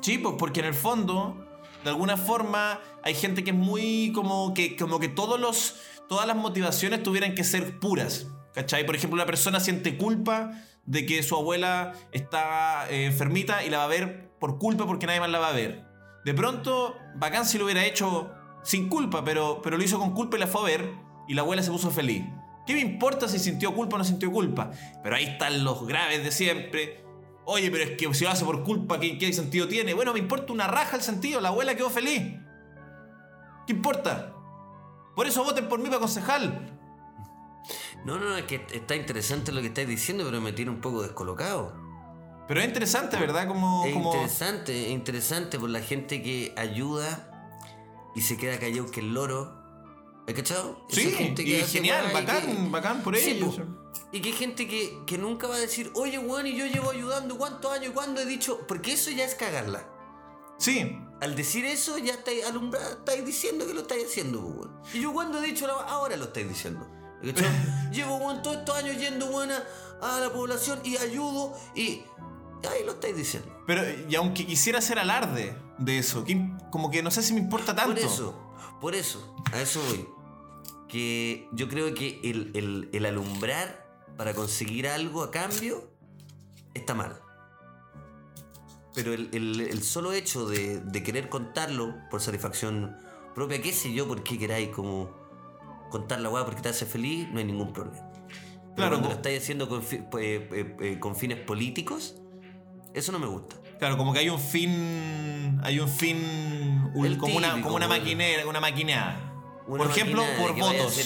Sí, 0.00 0.18
pues 0.18 0.36
porque 0.38 0.60
en 0.60 0.66
el 0.66 0.74
fondo, 0.74 1.36
de 1.84 1.90
alguna 1.90 2.16
forma, 2.16 2.80
hay 3.02 3.14
gente 3.14 3.44
que 3.44 3.50
es 3.50 3.56
muy 3.56 4.12
como 4.14 4.54
que, 4.54 4.76
como 4.76 4.98
que 4.98 5.08
todos 5.08 5.38
los, 5.38 5.76
todas 6.08 6.26
las 6.26 6.36
motivaciones 6.36 7.02
tuvieran 7.02 7.34
que 7.34 7.44
ser 7.44 7.78
puras. 7.78 8.26
¿Cachai? 8.56 8.86
Por 8.86 8.96
ejemplo, 8.96 9.16
una 9.16 9.26
persona 9.26 9.60
siente 9.60 9.98
culpa 9.98 10.52
de 10.86 11.04
que 11.04 11.22
su 11.22 11.36
abuela 11.36 11.92
está 12.10 12.88
eh, 12.88 13.04
enfermita 13.04 13.62
y 13.62 13.68
la 13.68 13.76
va 13.76 13.84
a 13.84 13.88
ver 13.88 14.30
por 14.40 14.58
culpa 14.58 14.86
porque 14.86 15.06
nadie 15.06 15.20
más 15.20 15.28
la 15.28 15.38
va 15.38 15.48
a 15.50 15.52
ver. 15.52 15.84
De 16.24 16.32
pronto, 16.32 16.96
bacán 17.16 17.44
lo 17.58 17.64
hubiera 17.66 17.84
hecho 17.84 18.32
sin 18.62 18.88
culpa, 18.88 19.22
pero, 19.22 19.60
pero 19.62 19.76
lo 19.76 19.84
hizo 19.84 19.98
con 19.98 20.14
culpa 20.14 20.38
y 20.38 20.40
la 20.40 20.46
fue 20.46 20.62
a 20.62 20.64
ver 20.64 20.90
y 21.28 21.34
la 21.34 21.42
abuela 21.42 21.62
se 21.62 21.70
puso 21.70 21.90
feliz. 21.90 22.24
¿Qué 22.66 22.72
me 22.72 22.80
importa 22.80 23.28
si 23.28 23.38
sintió 23.38 23.74
culpa 23.74 23.96
o 23.96 23.98
no 23.98 24.04
sintió 24.04 24.32
culpa? 24.32 24.70
Pero 25.02 25.16
ahí 25.16 25.24
están 25.24 25.62
los 25.62 25.86
graves 25.86 26.24
de 26.24 26.32
siempre. 26.32 27.04
Oye, 27.44 27.70
pero 27.70 27.84
es 27.84 27.90
que 27.98 28.14
si 28.14 28.24
lo 28.24 28.30
hace 28.30 28.46
por 28.46 28.64
culpa, 28.64 28.98
¿qué, 28.98 29.18
qué 29.18 29.30
sentido 29.34 29.68
tiene? 29.68 29.92
Bueno, 29.92 30.14
me 30.14 30.18
importa 30.18 30.54
una 30.54 30.66
raja 30.66 30.96
el 30.96 31.02
sentido, 31.02 31.42
la 31.42 31.48
abuela 31.48 31.74
quedó 31.74 31.90
feliz. 31.90 32.22
¿Qué 33.66 33.74
importa? 33.74 34.32
Por 35.14 35.26
eso 35.26 35.44
voten 35.44 35.68
por 35.68 35.78
mí 35.78 35.88
para 35.88 36.00
concejal. 36.00 36.75
No, 38.06 38.18
no, 38.18 38.28
no, 38.30 38.36
es 38.36 38.44
que 38.44 38.64
está 38.72 38.94
interesante 38.94 39.50
lo 39.52 39.60
que 39.60 39.66
estáis 39.66 39.88
diciendo, 39.88 40.24
pero 40.24 40.40
me 40.40 40.52
tiene 40.52 40.70
un 40.70 40.80
poco 40.80 41.02
descolocado. 41.02 41.74
Pero 42.46 42.60
es 42.60 42.66
interesante, 42.66 43.16
¿verdad? 43.16 43.48
Como, 43.48 43.84
Es 43.84 43.92
como... 43.92 44.12
interesante, 44.14 44.86
es 44.86 44.90
interesante 44.92 45.58
por 45.58 45.68
la 45.70 45.80
gente 45.80 46.22
que 46.22 46.54
ayuda 46.56 47.50
y 48.14 48.20
se 48.20 48.36
queda 48.36 48.58
callado 48.60 48.88
que 48.90 49.00
el 49.00 49.12
loro. 49.12 49.52
¿Has 50.28 50.34
cachado? 50.34 50.86
Sí, 50.88 51.10
gente 51.10 51.42
y 51.42 51.56
hace 51.60 51.78
genial, 51.78 52.10
bacán, 52.12 52.42
que- 52.46 52.70
bacán 52.70 53.02
por 53.02 53.16
Sí, 53.16 53.30
ellos. 53.30 53.60
Y 54.12 54.20
que 54.20 54.28
hay 54.28 54.34
gente 54.34 54.68
que, 54.68 54.98
que 55.06 55.18
nunca 55.18 55.48
va 55.48 55.56
a 55.56 55.58
decir, 55.58 55.90
oye, 55.94 56.18
weón, 56.18 56.46
y 56.46 56.56
yo 56.56 56.66
llevo 56.66 56.90
ayudando 56.92 57.36
cuántos 57.36 57.72
años, 57.72 57.92
cuándo 57.92 58.20
he 58.20 58.24
dicho. 58.26 58.60
Porque 58.68 58.92
eso 58.92 59.10
ya 59.10 59.24
es 59.24 59.34
cagarla. 59.34 59.84
Sí, 60.58 60.96
al 61.20 61.34
decir 61.34 61.64
eso 61.64 61.98
ya 61.98 62.14
estáis 62.14 62.44
alumbrando, 62.46 62.90
estáis 62.90 63.26
diciendo 63.26 63.66
que 63.66 63.74
lo 63.74 63.80
estáis 63.80 64.06
haciendo, 64.06 64.40
weón. 64.40 64.80
Y 64.94 65.00
yo 65.00 65.12
cuando 65.12 65.42
he 65.42 65.46
dicho 65.46 65.66
ahora 65.68 66.16
lo 66.16 66.26
estáis 66.26 66.48
diciendo. 66.48 66.86
¿cachai? 67.24 67.46
Llevo 67.96 68.16
weón, 68.16 68.42
todos 68.42 68.58
estos 68.58 68.76
años 68.76 68.96
yendo 68.98 69.26
buena 69.30 69.62
a 70.02 70.20
la 70.20 70.30
población 70.32 70.78
y 70.84 70.96
ayudo 70.98 71.54
y 71.74 72.02
ahí 72.70 72.84
lo 72.84 72.92
estáis 72.92 73.16
diciendo. 73.16 73.48
Pero, 73.66 73.82
y 74.08 74.14
aunque 74.16 74.44
quisiera 74.46 74.78
hacer 74.80 74.98
alarde 74.98 75.56
de 75.78 75.98
eso, 75.98 76.24
que- 76.24 76.50
como 76.70 76.90
que 76.90 77.02
no 77.02 77.10
sé 77.10 77.22
si 77.22 77.32
me 77.32 77.40
importa 77.40 77.74
tanto. 77.74 77.94
Por 77.94 77.98
eso, 78.04 78.52
por 78.80 78.94
eso, 78.94 79.36
a 79.52 79.60
eso 79.60 79.80
voy. 79.88 80.06
Que 80.88 81.48
yo 81.52 81.68
creo 81.68 81.94
que 81.94 82.20
el, 82.22 82.50
el- 82.54 82.90
el 82.92 83.06
alumbrar 83.06 83.86
para 84.16 84.34
conseguir 84.34 84.86
algo 84.88 85.22
a 85.22 85.30
cambio 85.30 85.90
está 86.74 86.94
mal. 86.94 87.20
Pero 88.94 89.12
el 89.12 89.82
solo 89.82 90.12
hecho 90.12 90.46
de, 90.46 90.80
de 90.80 91.02
querer 91.02 91.28
contarlo 91.28 91.94
por 92.10 92.20
satisfacción 92.22 92.96
propia, 93.34 93.60
qué 93.60 93.72
sé 93.72 93.92
yo, 93.92 94.08
por 94.08 94.22
qué 94.22 94.38
queráis 94.38 94.70
como 94.70 95.10
contar 95.98 96.20
la 96.20 96.28
weá 96.30 96.44
porque 96.44 96.62
te 96.62 96.68
hace 96.68 96.86
feliz, 96.86 97.28
no 97.32 97.38
hay 97.38 97.44
ningún 97.44 97.72
problema. 97.72 97.98
Pero 98.10 98.74
Claro, 98.74 98.90
cuando 98.96 99.08
lo 99.08 99.14
estáis 99.14 99.42
haciendo 99.42 99.68
con, 99.68 99.82
fi- 99.82 99.96
eh, 99.96 100.48
eh, 100.52 100.76
eh, 100.80 100.98
con 101.00 101.16
fines 101.16 101.38
políticos, 101.40 102.16
eso 102.94 103.12
no 103.12 103.18
me 103.18 103.26
gusta. 103.26 103.56
Claro, 103.78 103.96
como 103.96 104.12
que 104.12 104.18
hay 104.20 104.28
un 104.28 104.40
fin. 104.40 105.58
Hay 105.62 105.80
un 105.80 105.88
fin. 105.88 106.18
un- 106.94 107.16
como, 107.16 107.36
una, 107.36 107.60
como 107.62 107.76
una 107.76 107.88
maquinera, 107.88 108.46
una 108.46 108.60
maquineada. 108.60 109.32
Una 109.66 109.78
por 109.82 109.90
ejemplo, 109.90 110.22
por 110.38 110.54
votos. 110.54 111.00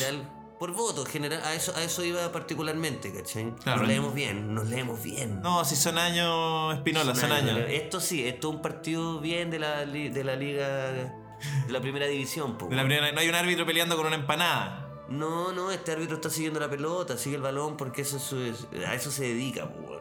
por 0.59 0.73
votos, 0.75 1.09
general, 1.09 1.41
a 1.45 1.55
eso, 1.55 1.75
a 1.75 1.83
eso 1.83 2.05
iba 2.05 2.31
particularmente, 2.33 3.11
¿cachai? 3.13 3.55
Claro. 3.63 3.79
Nos 3.79 3.89
leemos 3.89 4.13
bien, 4.15 4.53
nos 4.55 4.67
leemos 4.69 5.03
bien. 5.03 5.41
No, 5.41 5.65
si 5.65 5.75
son 5.77 5.97
años 5.97 6.75
Espinola, 6.75 7.15
son 7.15 7.33
años. 7.33 7.59
Esto 7.69 7.99
sí, 8.01 8.27
esto 8.27 8.51
es 8.51 8.55
un 8.57 8.63
partido 8.63 9.21
bien 9.21 9.51
de 9.51 9.59
la, 9.59 9.87
de 9.87 10.23
la 10.25 10.37
liga, 10.37 11.20
de 11.67 11.73
la 11.73 11.81
primera 11.81 12.07
división, 12.07 12.57
po. 12.59 12.67
De 12.69 12.77
la 12.77 12.83
primera- 12.85 13.13
no 13.13 13.21
hay 13.21 13.29
un 13.29 13.35
árbitro 13.35 13.65
peleando 13.67 13.97
con 13.97 14.07
una 14.07 14.17
empanada. 14.17 14.87
No, 15.09 15.53
no, 15.53 15.71
este 15.73 15.93
árbitro 15.93 16.17
está 16.17 16.31
siguiendo 16.31 16.61
la 16.61 16.71
pelota, 16.71 17.17
sigue 17.17 17.37
el 17.37 17.43
balón 17.43 17.77
porque 17.77 18.03
eso 18.03 18.17
es 18.19 18.23
su- 18.23 18.67
a 18.87 18.95
eso 18.95 19.11
se 19.11 19.25
dedica, 19.25 19.69
po. 19.69 20.01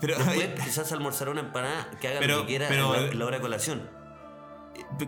Pero, 0.00 0.16
Después 0.18 0.62
quizás 0.62 0.92
almorzar 0.92 1.28
una 1.30 1.40
empanada, 1.40 1.90
que 2.00 2.08
haga 2.08 2.20
Pero- 2.20 2.36
lo 2.36 2.40
que 2.42 2.48
quiera 2.48 2.68
pero- 2.68 2.94
en, 2.94 3.06
la, 3.06 3.12
en 3.12 3.18
la 3.18 3.24
hora 3.26 3.36
de 3.36 3.42
colación. 3.42 3.90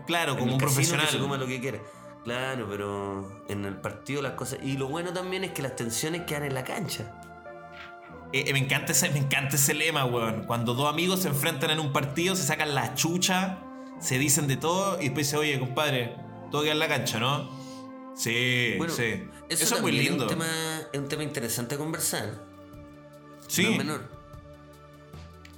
claro, 0.07 0.33
En 0.33 0.39
como 0.39 0.53
un 0.53 0.57
profesional. 0.57 1.05
Que 1.05 1.11
se 1.13 1.19
coma 1.19 1.37
lo 1.37 1.45
que 1.47 1.59
quiera. 1.61 1.79
Claro, 2.23 2.67
pero 2.69 3.43
en 3.47 3.65
el 3.65 3.77
partido 3.77 4.21
las 4.21 4.33
cosas. 4.33 4.59
Y 4.61 4.77
lo 4.77 4.87
bueno 4.87 5.13
también 5.13 5.43
es 5.43 5.51
que 5.51 5.61
las 5.61 5.75
tensiones 5.75 6.23
quedan 6.23 6.43
en 6.43 6.53
la 6.53 6.63
cancha. 6.63 7.13
Eh, 8.33 8.43
eh, 8.47 8.53
me, 8.53 8.59
encanta 8.59 8.91
ese, 8.91 9.09
me 9.09 9.19
encanta 9.19 9.55
ese 9.55 9.73
lema, 9.73 10.05
weón. 10.05 10.43
Cuando 10.43 10.73
dos 10.73 10.87
amigos 10.91 11.21
se 11.21 11.29
enfrentan 11.29 11.71
en 11.71 11.79
un 11.79 11.93
partido, 11.93 12.35
se 12.35 12.43
sacan 12.43 12.75
la 12.75 12.93
chucha, 12.93 13.59
se 13.99 14.17
dicen 14.17 14.47
de 14.47 14.57
todo 14.57 14.99
y 14.99 15.05
después 15.05 15.27
dice, 15.27 15.37
oye, 15.37 15.59
compadre, 15.59 16.15
todo 16.51 16.63
queda 16.63 16.73
en 16.73 16.79
la 16.79 16.87
cancha, 16.87 17.19
¿no? 17.19 17.49
Sí, 18.15 18.75
Bueno, 18.77 18.93
sí. 18.93 19.27
Eso, 19.49 19.63
eso, 19.63 19.75
es 19.75 19.81
muy 19.81 19.91
lindo. 19.93 20.25
Es 20.25 20.31
un, 20.33 20.39
tema, 20.39 20.51
es 20.91 20.99
un 20.99 21.07
tema 21.07 21.23
interesante 21.23 21.75
a 21.75 21.77
conversar. 21.77 22.33
sí. 23.47 23.63
No 23.63 23.69
es 23.71 23.77
menor. 23.77 24.19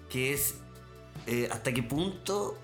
Que 0.09 0.33
es 0.33 0.55
eh, 1.27 1.47
hasta 1.51 1.73
qué 1.73 1.83
punto. 1.83 2.57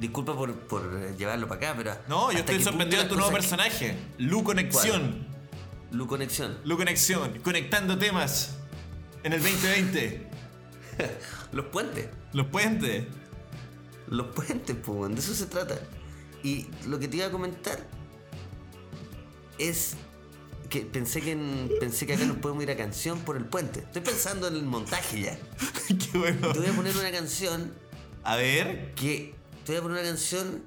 Disculpa 0.00 0.34
por, 0.34 0.54
por 0.54 0.82
eh, 1.02 1.14
llevarlo 1.16 1.48
para 1.48 1.70
acá, 1.70 1.74
pero. 1.76 1.96
No, 2.08 2.32
yo 2.32 2.38
estoy 2.38 2.62
sorprendido 2.62 3.02
de 3.02 3.08
tu 3.08 3.16
nuevo 3.16 3.32
personaje. 3.32 3.96
Lu 4.18 4.42
Conexión. 4.44 5.26
Lu 5.90 6.06
Conexión. 6.06 6.58
Lu 6.64 6.76
Conexión. 6.76 7.38
Conectando 7.42 7.98
temas 7.98 8.56
en 9.22 9.32
el 9.32 9.42
2020. 9.42 10.26
Los 11.52 11.66
puentes. 11.66 12.08
Los 12.32 12.46
puentes. 12.46 13.04
Los 14.10 14.28
puentes, 14.34 14.76
pues, 14.84 15.12
de 15.14 15.18
eso 15.20 15.34
se 15.34 15.46
trata. 15.46 15.78
Y 16.42 16.66
lo 16.86 16.98
que 16.98 17.08
te 17.08 17.16
iba 17.18 17.26
a 17.26 17.30
comentar 17.30 17.84
es 19.58 19.94
que 20.70 20.82
pensé 20.82 21.20
que 21.20 21.32
en- 21.32 21.70
pensé 21.80 22.06
que 22.06 22.14
acá 22.14 22.24
nos 22.24 22.36
podemos 22.38 22.62
ir 22.62 22.70
a 22.70 22.76
canción 22.76 23.20
por 23.20 23.36
el 23.36 23.44
puente. 23.46 23.80
Estoy 23.80 24.02
pensando 24.02 24.46
en 24.48 24.54
el 24.54 24.62
montaje 24.64 25.20
ya. 25.22 25.38
Qué 26.12 26.18
bueno. 26.18 26.52
Te 26.52 26.58
voy 26.60 26.68
a 26.68 26.72
poner 26.72 26.96
una 26.96 27.10
canción 27.10 27.72
A 28.22 28.36
ver. 28.36 28.94
que 28.94 29.34
te 29.64 29.72
voy 29.72 29.78
a 29.78 29.82
poner 29.82 29.98
una 30.00 30.08
canción 30.08 30.62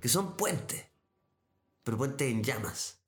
que 0.00 0.08
son 0.08 0.36
puentes, 0.36 0.84
pero 1.82 1.96
puentes 1.98 2.30
en 2.30 2.42
llamas. 2.42 2.98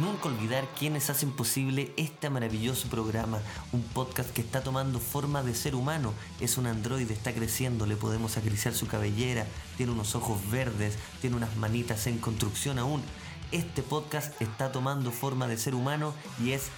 Nunca 0.00 0.28
olvidar 0.28 0.68
quienes 0.78 1.10
hacen 1.10 1.32
posible 1.32 1.92
este 1.96 2.30
maravilloso 2.30 2.86
programa, 2.88 3.40
un 3.72 3.82
podcast 3.82 4.30
que 4.30 4.42
está 4.42 4.62
tomando 4.62 5.00
forma 5.00 5.42
de 5.42 5.56
ser 5.56 5.74
humano. 5.74 6.14
Es 6.40 6.56
un 6.56 6.66
androide, 6.68 7.12
está 7.12 7.32
creciendo, 7.32 7.84
le 7.84 7.96
podemos 7.96 8.36
acariciar 8.36 8.74
su 8.74 8.86
cabellera, 8.86 9.44
tiene 9.76 9.90
unos 9.90 10.14
ojos 10.14 10.38
verdes, 10.50 10.96
tiene 11.20 11.34
unas 11.34 11.56
manitas 11.56 12.06
en 12.06 12.18
construcción 12.18 12.78
aún. 12.78 13.02
Este 13.50 13.82
podcast 13.82 14.40
está 14.40 14.70
tomando 14.70 15.10
forma 15.10 15.48
de 15.48 15.58
ser 15.58 15.74
humano 15.74 16.14
y 16.40 16.52
es 16.52 16.68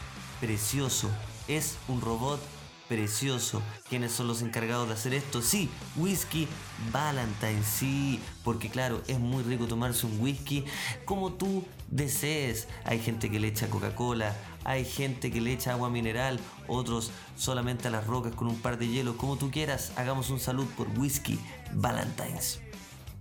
precioso. 0.40 1.10
Es 1.46 1.76
un 1.88 2.00
robot 2.00 2.40
precioso. 2.88 3.62
¿Quiénes 3.88 4.12
son 4.12 4.28
los 4.28 4.40
encargados 4.40 4.88
de 4.88 4.94
hacer 4.94 5.12
esto? 5.12 5.42
Sí, 5.42 5.68
Whisky 5.96 6.48
Valentine, 6.90 7.62
sí, 7.62 8.18
porque 8.42 8.70
claro, 8.70 9.02
es 9.06 9.20
muy 9.20 9.42
rico 9.42 9.66
tomarse 9.66 10.06
un 10.06 10.20
whisky 10.20 10.64
como 11.04 11.34
tú 11.34 11.64
desees. 11.90 12.68
Hay 12.84 13.00
gente 13.00 13.30
que 13.30 13.40
le 13.40 13.48
echa 13.48 13.68
Coca-Cola, 13.68 14.34
hay 14.64 14.84
gente 14.84 15.30
que 15.30 15.40
le 15.40 15.52
echa 15.52 15.72
agua 15.72 15.90
mineral, 15.90 16.40
otros 16.68 17.10
solamente 17.36 17.88
a 17.88 17.90
las 17.90 18.06
rocas 18.06 18.34
con 18.34 18.48
un 18.48 18.60
par 18.60 18.78
de 18.78 18.88
hielo, 18.88 19.16
como 19.16 19.36
tú 19.36 19.50
quieras. 19.50 19.92
Hagamos 19.96 20.30
un 20.30 20.40
salud 20.40 20.66
por 20.76 20.88
Whisky 20.98 21.38
Valentines. 21.74 22.60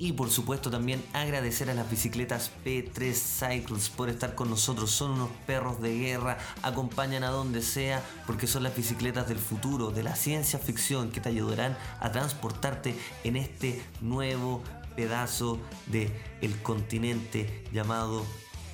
Y 0.02 0.14
por 0.14 0.30
supuesto 0.30 0.72
también 0.72 1.04
agradecer 1.12 1.70
a 1.70 1.74
las 1.74 1.92
bicicletas 1.92 2.52
P3 2.64 3.14
Cycles 3.14 3.90
por 3.90 4.08
estar 4.08 4.34
con 4.34 4.50
nosotros. 4.50 4.92
Son 4.92 5.12
unos 5.12 5.30
perros 5.46 5.82
de 5.82 5.98
guerra, 5.98 6.38
acompañan 6.62 7.26
a 7.26 7.32
donde 7.32 7.62
sea 7.62 8.02
porque 8.26 8.48
son 8.48 8.64
las 8.64 8.74
bicicletas 8.74 9.28
del 9.28 9.40
futuro, 9.40 9.92
de 9.92 10.04
la 10.04 10.16
ciencia 10.16 10.58
ficción 10.58 11.12
que 11.12 11.20
te 11.20 11.28
ayudarán 11.28 11.78
a 12.00 12.14
transportarte 12.14 12.96
en 13.26 13.36
este 13.36 13.84
nuevo 14.00 14.64
pedazo 14.96 15.60
de 15.88 16.10
el 16.40 16.62
continente 16.62 17.66
llamado 17.74 18.26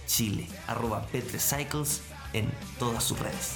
Chile. 0.05 0.47
Arroba 0.67 1.05
P3 1.11 1.39
Cycles 1.39 2.01
en 2.33 2.51
todas 2.77 3.03
sus 3.03 3.19
redes. 3.19 3.55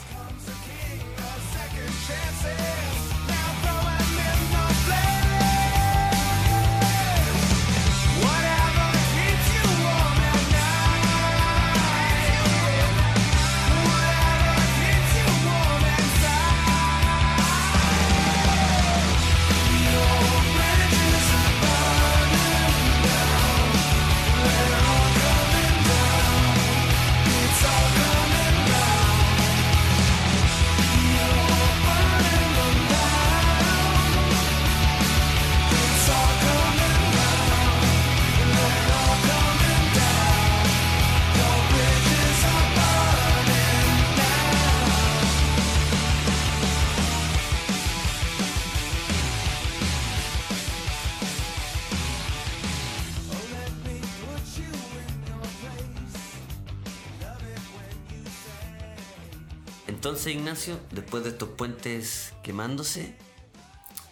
Entonces, 59.99 60.33
Ignacio, 60.33 60.79
después 60.91 61.25
de 61.25 61.31
estos 61.31 61.49
puentes 61.49 62.33
quemándose, 62.41 63.17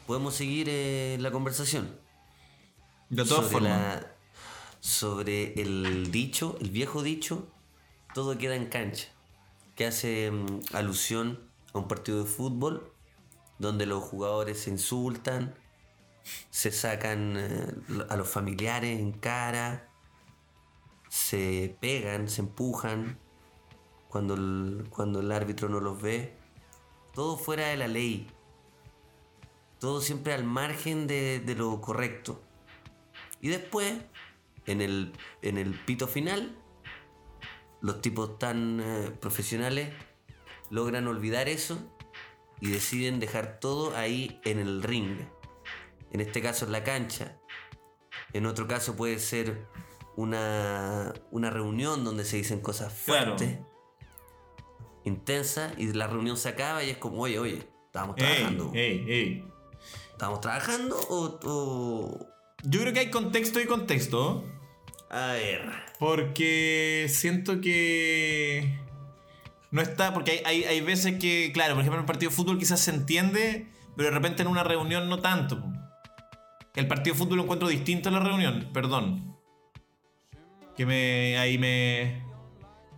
podemos 0.05 0.35
seguir 0.35 0.67
eh, 0.69 1.15
la 1.21 1.31
conversación. 1.31 1.97
De 3.09 3.23
todas 3.23 3.45
sobre 3.45 3.49
formas. 3.53 3.71
la- 3.71 4.13
sobre 4.81 5.53
el 5.61 6.11
dicho, 6.11 6.57
el 6.59 6.71
viejo 6.71 7.03
dicho, 7.03 7.47
todo 8.13 8.37
queda 8.37 8.55
en 8.57 8.65
cancha, 8.67 9.07
que 9.75 9.85
hace 9.85 10.29
mm, 10.29 10.59
alusión 10.73 11.39
a 11.73 11.77
un 11.79 11.87
partido 11.87 12.21
de 12.21 12.29
fútbol 12.29 12.91
donde 13.57 13.85
los 13.85 14.03
jugadores 14.03 14.59
se 14.63 14.71
insultan, 14.71 15.55
se 16.49 16.71
sacan 16.73 17.35
eh, 17.37 17.73
a 18.09 18.17
los 18.17 18.27
familiares 18.27 18.99
en 18.99 19.13
cara, 19.13 19.89
se 21.07 21.77
pegan, 21.79 22.27
se 22.27 22.41
empujan 22.41 23.19
cuando 24.17 24.33
el, 24.33 24.87
cuando 24.89 25.19
el 25.19 25.31
árbitro 25.31 25.69
no 25.69 25.79
los 25.79 26.01
ve. 26.01 26.33
Todo 27.13 27.37
fuera 27.37 27.67
de 27.67 27.77
la 27.77 27.87
ley. 27.87 28.27
Todo 29.79 30.01
siempre 30.01 30.33
al 30.33 30.43
margen 30.43 31.05
de, 31.05 31.39
de 31.39 31.53
lo 31.53 31.79
correcto. 31.81 32.41
Y 33.41 33.49
después, 33.49 33.93
en 34.65 34.81
el, 34.81 35.13
en 35.43 35.59
el 35.59 35.75
pito 35.75 36.07
final, 36.07 36.57
los 37.79 38.01
tipos 38.01 38.39
tan 38.39 38.79
eh, 38.81 39.11
profesionales 39.11 39.93
logran 40.71 41.07
olvidar 41.07 41.47
eso 41.47 41.77
y 42.59 42.71
deciden 42.71 43.19
dejar 43.19 43.59
todo 43.59 43.95
ahí 43.95 44.41
en 44.45 44.57
el 44.57 44.81
ring. 44.81 45.19
En 46.11 46.21
este 46.21 46.41
caso 46.41 46.65
en 46.65 46.71
la 46.71 46.83
cancha. 46.83 47.37
En 48.33 48.47
otro 48.47 48.67
caso 48.67 48.95
puede 48.95 49.19
ser 49.19 49.67
una, 50.15 51.13
una 51.29 51.51
reunión 51.51 52.03
donde 52.03 52.25
se 52.25 52.37
dicen 52.37 52.61
cosas 52.61 53.03
Claro. 53.05 53.35
Intensas, 55.07 55.73
y 55.77 55.91
la 55.93 56.07
reunión 56.07 56.37
se 56.37 56.49
acaba 56.49 56.83
y 56.83 56.89
es 56.89 56.97
como, 56.97 57.21
oye, 57.21 57.39
oye, 57.39 57.63
estábamos 57.87 58.15
Ey, 58.17 58.23
trabajando. 58.25 58.71
ey, 58.75 59.05
ey. 59.07 59.43
¿Estábamos 60.11 60.41
trabajando 60.41 60.97
o, 61.09 61.39
o- 61.43 62.27
Yo 62.63 62.81
creo 62.81 62.93
que 62.93 62.99
hay 62.99 63.09
contexto 63.11 63.59
y 63.61 63.65
contexto. 63.65 64.43
A 65.09 65.33
ver. 65.33 65.69
Porque 65.99 67.05
siento 67.09 67.61
que 67.61 68.79
no 69.71 69.81
está, 69.81 70.13
porque 70.13 70.31
hay, 70.31 70.41
hay, 70.45 70.63
hay 70.65 70.81
veces 70.81 71.17
que, 71.19 71.51
claro, 71.53 71.73
por 71.75 71.81
ejemplo 71.81 71.97
en 71.99 72.01
un 72.01 72.07
partido 72.07 72.29
de 72.31 72.35
fútbol 72.35 72.57
quizás 72.57 72.79
se 72.81 72.91
entiende, 72.91 73.67
pero 73.95 74.09
de 74.09 74.15
repente 74.15 74.41
en 74.41 74.47
una 74.49 74.63
reunión 74.63 75.07
no 75.09 75.19
tanto. 75.19 75.63
El 76.75 76.87
partido 76.87 77.13
de 77.15 77.19
fútbol 77.19 77.37
lo 77.37 77.43
encuentro 77.43 77.67
distinto 77.67 78.09
a 78.09 78.11
la 78.11 78.19
reunión, 78.19 78.69
perdón. 78.73 79.35
Que 80.75 80.85
me 80.85 81.37
ahí 81.39 81.57
me, 81.57 82.23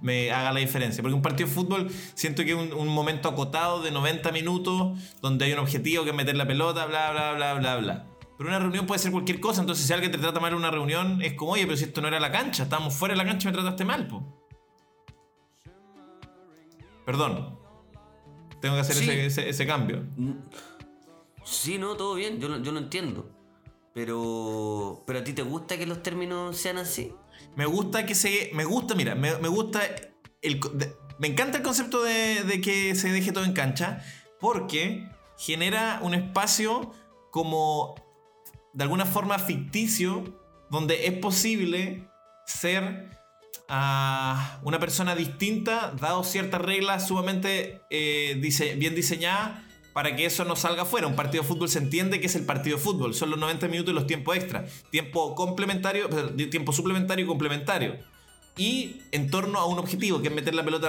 me 0.01 0.31
haga 0.31 0.51
la 0.53 0.59
diferencia. 0.59 1.01
Porque 1.01 1.15
un 1.15 1.21
partido 1.21 1.47
de 1.49 1.53
fútbol 1.55 1.89
siento 2.13 2.43
que 2.43 2.51
es 2.51 2.57
un, 2.57 2.73
un 2.73 2.87
momento 2.87 3.27
acotado 3.29 3.81
de 3.81 3.91
90 3.91 4.31
minutos, 4.31 4.97
donde 5.21 5.45
hay 5.45 5.53
un 5.53 5.59
objetivo 5.59 6.03
que 6.03 6.09
es 6.11 6.15
meter 6.15 6.35
la 6.35 6.47
pelota, 6.47 6.85
bla, 6.85 7.11
bla, 7.11 7.33
bla, 7.33 7.53
bla, 7.55 7.77
bla. 7.77 8.05
Pero 8.37 8.49
una 8.49 8.59
reunión 8.59 8.85
puede 8.85 8.99
ser 8.99 9.11
cualquier 9.11 9.39
cosa, 9.41 9.59
entonces 9.61 9.85
si 9.85 9.91
alguien 9.91 10.11
te 10.13 10.17
trata 10.17 10.39
mal 10.39 10.51
en 10.53 10.57
una 10.59 10.71
reunión, 10.71 11.21
es 11.21 11.33
como, 11.33 11.51
oye, 11.51 11.65
pero 11.65 11.75
si 11.75 11.83
esto 11.83 11.99
no 12.01 12.07
era 12.07 12.19
la 12.21 12.31
cancha, 12.31 12.63
estábamos 12.63 12.93
fuera 12.93 13.13
de 13.13 13.17
la 13.17 13.25
cancha 13.25 13.49
y 13.49 13.51
me 13.51 13.57
trataste 13.57 13.83
mal, 13.83 14.07
po. 14.07 14.23
Perdón. 17.05 17.57
Tengo 18.61 18.75
que 18.75 18.81
hacer 18.81 18.95
Sí. 18.95 19.03
ese, 19.09 19.25
ese- 19.25 19.49
ese 19.49 19.67
cambio. 19.67 20.05
Sí, 21.43 21.77
no, 21.77 21.95
todo 21.95 22.15
bien, 22.15 22.39
yo, 22.39 22.57
yo 22.61 22.71
lo 22.71 22.79
entiendo. 22.79 23.29
Pero, 23.93 25.03
pero 25.07 25.19
a 25.19 25.23
ti 25.23 25.33
te 25.33 25.41
gusta 25.41 25.77
que 25.77 25.85
los 25.85 26.03
términos 26.03 26.55
sean 26.57 26.77
así. 26.77 27.11
Me 27.59 27.65
gusta 27.65 28.05
que 28.05 28.15
se. 28.15 28.51
Me 28.53 28.63
gusta, 28.63 28.95
mira, 28.95 29.15
me, 29.15 29.33
gusta. 29.49 29.81
El, 30.41 30.61
me 31.17 31.27
encanta 31.27 31.57
el 31.57 31.63
concepto 31.63 32.01
de, 32.01 32.45
de 32.45 32.61
que 32.61 32.95
se 32.95 33.11
deje 33.11 33.33
todo 33.33 33.43
en 33.43 33.51
cancha. 33.51 34.01
Porque 34.39 35.09
genera 35.37 35.99
un 36.01 36.13
espacio 36.13 36.93
como. 37.31 37.95
De 38.71 38.83
alguna 38.83 39.05
forma 39.05 39.37
ficticio. 39.39 40.39
Donde 40.69 41.07
es 41.07 41.13
posible 41.15 42.07
ser. 42.45 43.09
ah, 43.67 44.61
una 44.63 44.79
persona 44.79 45.13
distinta, 45.13 45.93
dado 45.99 46.23
ciertas 46.23 46.61
reglas 46.61 47.09
sumamente 47.09 47.81
eh, 47.89 48.39
bien 48.77 48.95
diseñadas 48.95 49.68
para 49.99 50.15
que 50.15 50.23
eso 50.23 50.45
no 50.45 50.55
salga 50.55 50.85
fuera. 50.85 51.07
Un 51.07 51.17
partido 51.17 51.43
de 51.43 51.49
fútbol 51.49 51.67
se 51.67 51.77
entiende 51.77 52.21
que 52.21 52.27
es 52.27 52.35
el 52.35 52.45
partido 52.45 52.77
de 52.77 52.81
fútbol, 52.81 53.13
son 53.13 53.31
los 53.31 53.37
90 53.37 53.67
minutos 53.67 53.91
y 53.91 53.95
los 53.95 54.07
tiempos 54.07 54.37
extra. 54.37 54.65
Tiempo 54.91 55.35
complementario, 55.35 56.07
tiempo 56.49 56.71
suplementario 56.71 57.25
y 57.25 57.27
complementario. 57.27 57.97
Y 58.55 59.01
en 59.11 59.29
torno 59.29 59.59
a 59.59 59.65
un 59.65 59.77
objetivo, 59.77 60.21
que 60.21 60.29
es 60.29 60.33
meter 60.33 60.55
la 60.55 60.63
pelota 60.63 60.87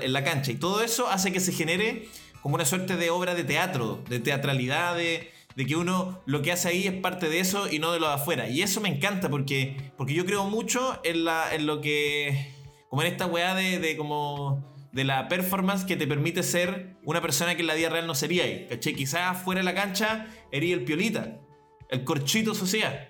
en 0.00 0.12
la 0.12 0.22
cancha. 0.22 0.52
Y 0.52 0.54
todo 0.54 0.80
eso 0.80 1.08
hace 1.08 1.32
que 1.32 1.40
se 1.40 1.52
genere 1.52 2.08
como 2.40 2.54
una 2.54 2.64
suerte 2.64 2.94
de 2.96 3.10
obra 3.10 3.34
de 3.34 3.42
teatro, 3.42 4.00
de 4.08 4.20
teatralidad, 4.20 4.96
de, 4.96 5.32
que 5.56 5.74
uno 5.74 6.20
lo 6.26 6.40
que 6.42 6.52
hace 6.52 6.68
ahí 6.68 6.86
es 6.86 6.94
parte 6.94 7.28
de 7.28 7.40
eso 7.40 7.68
y 7.68 7.80
no 7.80 7.90
de 7.90 7.98
lo 7.98 8.06
de 8.06 8.14
afuera. 8.14 8.48
Y 8.48 8.62
eso 8.62 8.80
me 8.80 8.90
encanta 8.90 9.28
porque, 9.28 9.90
porque 9.96 10.14
yo 10.14 10.24
creo 10.24 10.44
mucho 10.44 11.00
en 11.02 11.66
lo 11.66 11.80
que... 11.80 12.48
Como 12.88 13.02
en 13.02 13.08
esta 13.08 13.26
weá 13.26 13.56
de, 13.56 13.80
de 13.80 13.96
como 13.96 14.71
de 14.92 15.04
la 15.04 15.28
performance 15.28 15.84
que 15.84 15.96
te 15.96 16.06
permite 16.06 16.42
ser 16.42 16.96
una 17.04 17.20
persona 17.20 17.54
que 17.54 17.62
en 17.62 17.66
la 17.66 17.74
vida 17.74 17.88
real 17.88 18.06
no 18.06 18.14
sería 18.14 18.44
ahí. 18.44 18.68
Quizás 18.80 19.42
fuera 19.42 19.60
de 19.60 19.64
la 19.64 19.74
cancha 19.74 20.26
eres 20.50 20.72
el 20.72 20.84
piolita, 20.84 21.40
el 21.88 22.04
corchito 22.04 22.54
social. 22.54 23.08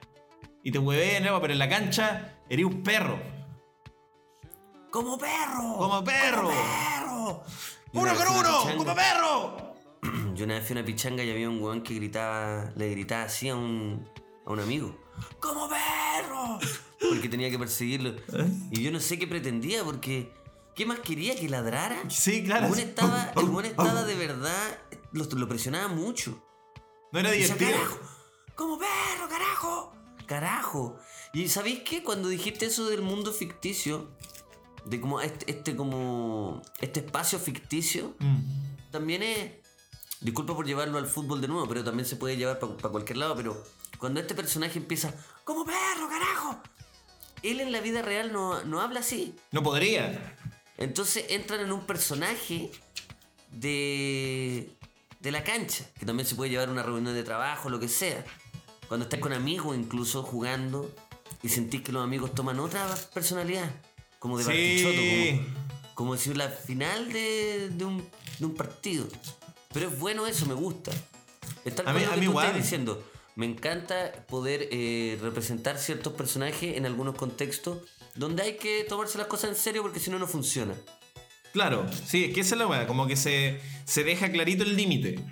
Y 0.63 0.71
te 0.71 0.79
hueven, 0.79 1.25
pero 1.41 1.53
en 1.53 1.59
la 1.59 1.69
cancha 1.69 2.39
eres 2.49 2.65
un 2.65 2.83
perro. 2.83 3.21
¡Como 4.91 5.19
perro! 5.19 5.77
¡Como 5.77 6.05
perro! 6.05 6.49
perro! 6.49 7.43
¡Uno 7.93 8.15
con 8.15 8.37
uno! 8.37 8.77
¡Como 8.77 8.95
perro! 8.95 9.75
Yo 10.35 10.45
una 10.45 10.55
vez 10.55 10.67
fui 10.67 10.77
a 10.77 10.81
una 10.81 10.87
pichanga 10.87 11.25
y 11.25 11.31
había 11.31 11.49
un 11.49 11.63
weón 11.63 11.83
que 11.83 11.95
gritaba, 11.95 12.71
le 12.77 12.91
gritaba 12.91 13.25
así 13.25 13.49
a 13.49 13.57
un, 13.57 14.07
a 14.45 14.53
un 14.53 14.61
amigo. 14.61 14.97
¡Como 15.41 15.69
perro! 15.69 16.59
Porque 17.01 17.29
tenía 17.29 17.51
que 17.51 17.59
perseguirlo. 17.59 18.11
¿Eh? 18.11 18.51
Y 18.71 18.83
yo 18.83 18.91
no 18.91 19.01
sé 19.01 19.19
qué 19.19 19.27
pretendía 19.27 19.83
porque... 19.85 20.33
¿Qué 20.75 20.87
más 20.87 21.01
quería? 21.01 21.35
¿Que 21.37 21.49
ladrara? 21.49 22.03
Sí, 22.09 22.45
claro. 22.45 22.67
El 22.67 22.73
weón 22.73 22.81
estaba, 22.89 23.33
el 23.37 23.65
estaba 23.67 24.05
de 24.05 24.15
verdad... 24.15 24.79
Lo, 25.13 25.25
lo 25.25 25.47
presionaba 25.49 25.89
mucho. 25.89 26.43
No 27.13 27.19
era 27.21 27.31
Decía, 27.31 27.55
divertido. 27.55 27.73
carajo, 27.73 28.01
como 28.57 28.79
perro, 28.79 29.29
carajo. 29.29 29.93
Carajo. 30.27 30.99
Y 31.35 31.49
¿sabéis 31.49 31.81
qué? 31.81 32.03
Cuando 32.03 32.29
dijiste 32.31 32.65
eso 32.65 32.89
del 32.89 33.03
mundo 33.03 33.33
ficticio, 33.33 34.11
de 34.87 35.01
como 35.03 35.21
este, 35.21 35.51
este 35.51 35.77
como 35.77 36.63
este 36.81 37.01
espacio 37.01 37.39
ficticio, 37.39 38.15
Mm. 38.21 38.91
también 38.91 39.23
es. 39.23 39.53
Disculpa 40.23 40.55
por 40.55 40.65
llevarlo 40.67 40.97
al 40.97 41.07
fútbol 41.07 41.41
de 41.43 41.49
nuevo, 41.49 41.69
pero 41.69 41.85
también 41.85 42.07
se 42.07 42.17
puede 42.17 42.37
llevar 42.39 42.59
para 42.59 42.75
cualquier 42.91 43.19
lado. 43.19 43.37
Pero 43.37 43.63
cuando 43.99 44.21
este 44.21 44.35
personaje 44.35 44.79
empieza, 44.79 45.13
como 45.45 45.67
perro, 45.67 46.09
carajo. 46.09 46.59
Él 47.43 47.61
en 47.61 47.73
la 47.73 47.81
vida 47.81 48.01
real 48.03 48.33
no, 48.33 48.63
no 48.65 48.81
habla 48.81 49.01
así. 49.01 49.35
No 49.51 49.63
podría. 49.63 50.37
Entonces 50.83 51.25
entran 51.29 51.61
en 51.61 51.73
un 51.73 51.87
personaje 51.87 52.71
de, 53.51 54.71
de 55.21 55.33
la 55.33 55.45
cancha, 55.45 55.85
que 55.99 56.07
también 56.07 56.27
se 56.27 56.35
puede 56.35 56.51
llevar 56.51 56.69
a 56.69 56.73
una 56.73 56.83
reunión 56.83 57.15
de 57.15 57.23
trabajo, 57.23 57.69
lo 57.71 57.79
que 57.79 57.89
sea. 57.89 58.25
Cuando 58.89 59.05
estás 59.05 59.21
con 59.21 59.33
amigos 59.33 59.77
incluso 59.77 60.23
jugando 60.23 60.91
y 61.43 61.49
sentís 61.49 61.83
que 61.83 61.93
los 61.93 62.03
amigos 62.05 62.35
toman 62.35 62.61
otra 62.61 62.87
personalidad, 63.15 63.71
como 64.19 64.39
de 64.39 64.45
Sí. 64.45 65.41
Como, 65.41 65.95
como 65.95 66.13
decir 66.15 66.37
la 66.37 66.49
final 66.49 67.13
de, 67.13 67.71
de 67.71 67.85
un, 67.85 68.07
de 68.39 68.47
un 68.47 68.55
partido. 68.55 69.07
Pero 69.73 69.89
es 69.89 69.99
bueno 69.99 70.27
eso, 70.27 70.47
me 70.47 70.55
gusta. 70.55 70.91
Es 71.65 71.75
tal 71.75 71.89
A 71.89 71.93
mí- 71.93 72.01
a 72.01 72.05
estás 72.05 72.23
igual. 72.23 72.55
diciendo. 72.55 73.03
Me 73.35 73.47
encanta 73.47 74.13
poder 74.29 74.69
eh, 74.71 75.19
representar 75.23 75.79
ciertos 75.79 76.13
personajes 76.13 76.77
en 76.77 76.85
algunos 76.85 77.15
contextos 77.15 77.79
donde 78.15 78.43
hay 78.43 78.57
que 78.57 78.85
tomarse 78.89 79.19
las 79.19 79.27
cosas 79.27 79.51
en 79.51 79.57
serio 79.57 79.83
porque 79.83 80.01
si 80.01 80.11
no, 80.11 80.19
no 80.19 80.27
funciona. 80.27 80.75
Claro, 81.53 81.87
sí, 82.07 82.25
es 82.25 82.35
que 82.35 82.41
esa 82.41 82.55
es 82.55 82.59
la 82.59 82.67
weá. 82.67 82.87
Como 82.87 83.07
que 83.07 83.17
se, 83.17 83.61
se 83.85 84.05
deja 84.05 84.31
clarito 84.33 84.65
el 84.65 84.77
límite. 84.77 85.23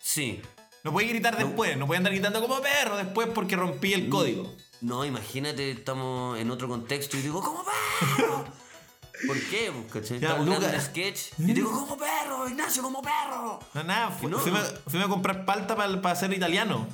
Sí. 0.00 0.40
No 0.82 0.92
puede 0.92 1.08
gritar 1.08 1.36
después, 1.38 1.76
no 1.78 1.86
puede 1.86 1.98
andar 1.98 2.12
gritando 2.12 2.42
como 2.42 2.60
perro 2.60 2.96
después 2.98 3.28
porque 3.34 3.56
rompí 3.56 3.94
el 3.94 4.10
código. 4.10 4.54
No, 4.82 5.04
imagínate, 5.06 5.70
estamos 5.70 6.38
en 6.38 6.50
otro 6.50 6.68
contexto 6.68 7.16
y 7.16 7.22
digo, 7.22 7.42
¡como 7.42 7.64
perro! 7.64 8.44
¿Por 9.26 9.40
qué? 9.48 9.72
Pues, 9.72 10.02
¿cachai? 10.02 10.20
Ya, 10.20 10.30
Estamos 10.36 10.46
Luca. 10.60 10.80
sketch 10.82 11.20
y 11.38 11.52
digo, 11.54 11.70
¡como 11.70 11.96
perro! 11.96 12.46
¡Ignacio, 12.46 12.82
como 12.82 13.00
perro! 13.00 13.60
No, 13.72 13.84
nada, 13.84 14.10
fu- 14.10 14.28
No. 14.28 14.38
fuimos, 14.38 14.74
fuimos 14.86 15.06
a 15.06 15.10
comprar 15.10 15.46
palta 15.46 15.74
para 15.76 16.16
ser 16.16 16.32
italiano. 16.34 16.86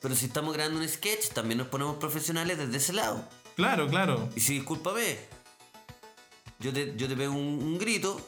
Pero 0.00 0.16
si 0.16 0.26
estamos 0.26 0.52
grabando 0.54 0.80
un 0.80 0.88
sketch, 0.88 1.28
también 1.28 1.58
nos 1.58 1.68
ponemos 1.68 1.96
profesionales 1.98 2.58
desde 2.58 2.76
ese 2.78 2.92
lado. 2.94 3.22
Claro, 3.58 3.88
claro. 3.88 4.28
Y 4.36 4.40
si 4.40 4.54
discúlpame, 4.54 5.16
yo 6.60 6.72
te, 6.72 6.94
yo 6.96 7.08
te 7.08 7.16
pego 7.16 7.32
un, 7.32 7.40
un 7.60 7.76
grito 7.76 8.20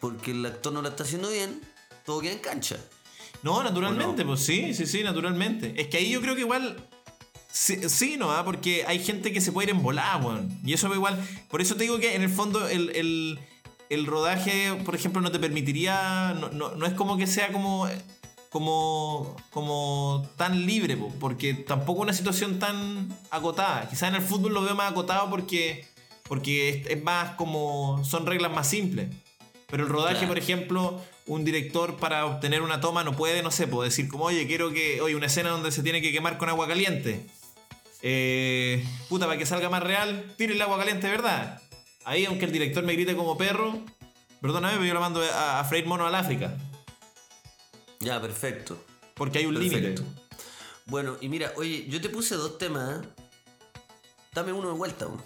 porque 0.00 0.30
el 0.30 0.46
actor 0.46 0.72
no 0.72 0.80
lo 0.80 0.88
está 0.88 1.02
haciendo 1.02 1.28
bien, 1.28 1.60
todo 2.06 2.20
queda 2.22 2.32
en 2.32 2.38
cancha. 2.38 2.78
No, 3.42 3.62
naturalmente, 3.62 4.24
pues 4.24 4.40
sí, 4.40 4.72
sí, 4.72 4.86
sí, 4.86 5.02
naturalmente. 5.02 5.74
Es 5.76 5.88
que 5.88 5.98
ahí 5.98 6.08
yo 6.10 6.22
creo 6.22 6.34
que 6.34 6.40
igual. 6.40 6.88
Sí, 7.52 7.90
sí, 7.90 8.16
¿no? 8.16 8.32
ah? 8.32 8.42
Porque 8.42 8.84
hay 8.86 9.04
gente 9.04 9.34
que 9.34 9.42
se 9.42 9.52
puede 9.52 9.68
ir 9.70 9.76
en 9.76 9.82
volada, 9.82 10.16
weón. 10.16 10.60
Y 10.64 10.72
eso 10.72 10.92
igual. 10.94 11.22
Por 11.50 11.60
eso 11.60 11.76
te 11.76 11.82
digo 11.82 11.98
que 11.98 12.14
en 12.14 12.22
el 12.22 12.30
fondo 12.30 12.66
el, 12.66 12.96
el- 12.96 13.38
el 13.90 14.06
rodaje, 14.06 14.72
por 14.86 14.94
ejemplo, 14.94 15.20
no 15.20 15.30
te 15.30 15.38
permitiría. 15.38 16.34
No, 16.40 16.48
no- 16.48 16.74
no 16.74 16.86
es 16.86 16.94
como 16.94 17.18
que 17.18 17.26
sea 17.26 17.52
como. 17.52 17.86
Como, 18.50 19.36
como 19.50 20.26
tan 20.36 20.64
libre, 20.66 20.96
po, 20.96 21.12
porque 21.20 21.52
tampoco 21.54 22.02
una 22.02 22.12
situación 22.12 22.58
tan 22.58 23.08
acotada. 23.30 23.88
Quizás 23.88 24.08
en 24.10 24.14
el 24.16 24.22
fútbol 24.22 24.54
lo 24.54 24.62
veo 24.62 24.74
más 24.74 24.90
acotado 24.92 25.28
porque, 25.28 25.86
porque 26.28 26.68
es, 26.70 26.86
es 26.86 27.02
más 27.02 27.34
como. 27.34 28.02
Son 28.04 28.24
reglas 28.24 28.52
más 28.52 28.68
simples. 28.68 29.08
Pero 29.68 29.82
el 29.82 29.88
rodaje, 29.90 30.18
Claro. 30.20 30.28
por 30.28 30.38
ejemplo, 30.38 31.00
un 31.26 31.44
director 31.44 31.96
para 31.96 32.24
obtener 32.24 32.62
una 32.62 32.80
toma 32.80 33.02
no 33.02 33.12
puede, 33.12 33.42
no 33.42 33.50
sé, 33.50 33.66
puedo 33.66 33.82
decir 33.82 34.06
como, 34.08 34.24
oye, 34.24 34.46
quiero 34.46 34.70
que, 34.72 35.00
oye, 35.00 35.16
una 35.16 35.26
escena 35.26 35.50
donde 35.50 35.72
se 35.72 35.82
tiene 35.82 36.00
que 36.00 36.12
quemar 36.12 36.38
con 36.38 36.48
agua 36.48 36.68
caliente. 36.68 37.26
Eh, 38.02 38.86
puta, 39.08 39.26
para 39.26 39.36
que 39.38 39.44
salga 39.44 39.68
más 39.68 39.82
real, 39.82 40.32
tire 40.36 40.54
el 40.54 40.62
agua 40.62 40.78
caliente, 40.78 41.10
¿verdad? 41.10 41.60
Ahí, 42.04 42.24
aunque 42.26 42.44
el 42.44 42.52
director 42.52 42.84
me 42.84 42.92
grite 42.92 43.16
como 43.16 43.36
perro, 43.36 43.76
perdóname, 44.40 44.74
pero 44.74 44.84
yo 44.86 44.94
lo 44.94 45.00
mando 45.00 45.20
a, 45.20 45.58
a 45.58 45.64
freír 45.64 45.86
mono 45.86 46.06
al 46.06 46.14
África. 46.14 46.56
Ya, 48.06 48.20
perfecto. 48.20 48.78
Porque 49.14 49.38
hay 49.40 49.46
un 49.46 49.58
límite. 49.58 49.96
Bueno, 50.86 51.16
y 51.20 51.28
mira, 51.28 51.52
oye, 51.56 51.86
yo 51.88 52.00
te 52.00 52.08
puse 52.08 52.36
dos 52.36 52.56
temas. 52.58 53.02
¿eh? 53.04 53.08
Dame 54.32 54.52
uno 54.52 54.68
de 54.68 54.74
vuelta. 54.74 55.06
weón. 55.06 55.22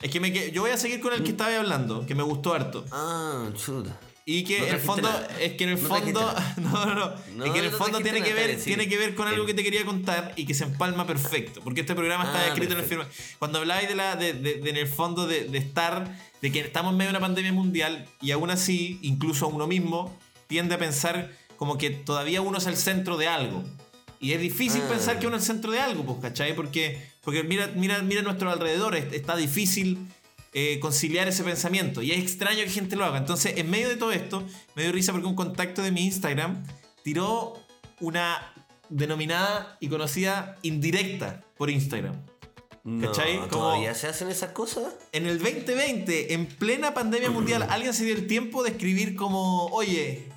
Es 0.00 0.10
que 0.10 0.18
me, 0.18 0.32
que- 0.32 0.50
yo 0.50 0.62
voy 0.62 0.72
a 0.72 0.76
seguir 0.76 1.00
con 1.00 1.12
el 1.12 1.22
que 1.22 1.30
estaba 1.30 1.56
hablando, 1.56 2.04
que 2.06 2.14
me 2.16 2.24
gustó 2.24 2.54
harto. 2.54 2.84
Ah, 2.90 3.48
chuta. 3.54 3.96
Y 4.24 4.42
que 4.44 4.58
No 4.60 4.66
en 4.66 4.74
el 4.74 4.80
fondo, 4.80 5.08
nada. 5.08 5.28
es 5.40 5.52
que 5.52 5.64
en 5.64 5.70
el 5.70 5.82
No 5.82 5.88
fondo, 5.88 6.34
no, 6.56 6.86
no, 6.86 6.94
no, 6.94 7.12
No, 7.36 7.44
es 7.44 7.52
que 7.52 7.58
en 7.60 7.64
el 7.66 7.70
fondo 7.72 8.00
tiene 8.00 8.22
que 8.22 8.30
nada, 8.30 8.46
ver, 8.46 8.60
tiene 8.62 8.88
que 8.88 8.96
ver 8.96 9.14
con 9.14 9.26
algo 9.28 9.46
que 9.46 9.54
te 9.54 9.62
quería 9.64 9.84
contar 9.84 10.32
y 10.36 10.44
que 10.46 10.54
se 10.54 10.64
empalma 10.64 11.06
perfecto, 11.06 11.60
porque 11.62 11.80
este 11.82 11.94
programa 11.94 12.24
está 12.24 12.40
Ah, 12.40 12.46
escrito 12.48 12.72
en 12.74 12.80
el 12.80 12.86
firma. 12.86 13.06
Cuando 13.38 13.58
habláis 13.58 13.88
de 13.88 13.94
la, 13.96 14.16
de, 14.16 14.32
de- 14.32 14.54
de 14.54 14.70
en 14.70 14.76
el 14.76 14.86
fondo 14.88 15.26
de, 15.28 15.44
de 15.44 15.58
estar, 15.58 16.16
de 16.40 16.50
que 16.52 16.60
estamos 16.60 16.92
en 16.92 16.98
medio 16.98 17.10
de 17.12 17.18
una 17.18 17.26
pandemia 17.26 17.52
mundial 17.52 18.08
y 18.20 18.30
aún 18.32 18.50
así, 18.50 18.98
incluso 19.02 19.46
uno 19.48 19.66
mismo 19.68 20.16
tiende 20.46 20.74
a 20.76 20.78
pensar 20.78 21.30
como 21.56 21.78
que 21.78 21.90
todavía 21.90 22.40
uno 22.40 22.58
es 22.58 22.66
el 22.66 22.76
centro 22.76 23.16
de 23.16 23.28
algo. 23.28 23.62
Y 24.20 24.32
es 24.32 24.40
difícil 24.40 24.82
Ah. 24.84 24.88
pensar 24.90 25.18
que 25.18 25.26
uno 25.26 25.36
es 25.36 25.42
el 25.42 25.46
centro 25.54 25.72
de 25.72 25.80
algo, 25.80 26.04
pues, 26.04 26.18
¿cachai? 26.20 26.54
Porque, 26.54 27.02
porque 27.22 27.42
mira, 27.42 27.72
mira, 27.74 28.00
mira 28.02 28.22
nuestro 28.22 28.50
alrededor, 28.50 28.94
es- 28.94 29.12
está 29.12 29.36
difícil 29.36 29.98
eh, 30.54 30.78
conciliar 30.80 31.26
ese 31.28 31.42
pensamiento. 31.44 32.02
Y 32.02 32.10
es 32.12 32.18
extraño 32.18 32.58
que 32.62 32.68
gente 32.68 32.94
lo 32.94 33.06
haga. 33.06 33.16
Entonces, 33.16 33.54
en 33.56 33.70
medio 33.70 33.88
de 33.88 33.96
todo 33.96 34.12
esto, 34.12 34.46
me 34.76 34.82
dio 34.82 34.92
risa 34.92 35.10
porque 35.12 35.26
un 35.26 35.34
contacto 35.34 35.80
de 35.82 35.90
mi 35.92 36.04
Instagram 36.04 36.62
tiró 37.02 37.54
una 38.00 38.52
denominada 38.90 39.76
y 39.80 39.88
conocida 39.88 40.58
indirecta 40.62 41.40
por 41.56 41.70
Instagram. 41.70 42.14
No, 42.84 43.06
¿Cachai? 43.10 43.36
Como- 43.38 43.48
¿Todavía 43.48 43.94
se 43.94 44.08
hacen 44.08 44.28
esas 44.28 44.50
cosas? 44.50 44.92
En 45.12 45.24
el 45.26 45.38
2020, 45.38 46.34
en 46.34 46.46
plena 46.46 46.92
pandemia 46.94 47.30
mundial, 47.30 47.66
alguien 47.70 47.94
se 47.94 48.04
dio 48.04 48.14
el 48.14 48.26
tiempo 48.26 48.62
de 48.62 48.70
escribir 48.70 49.14
como, 49.16 49.66
oye, 49.68 50.28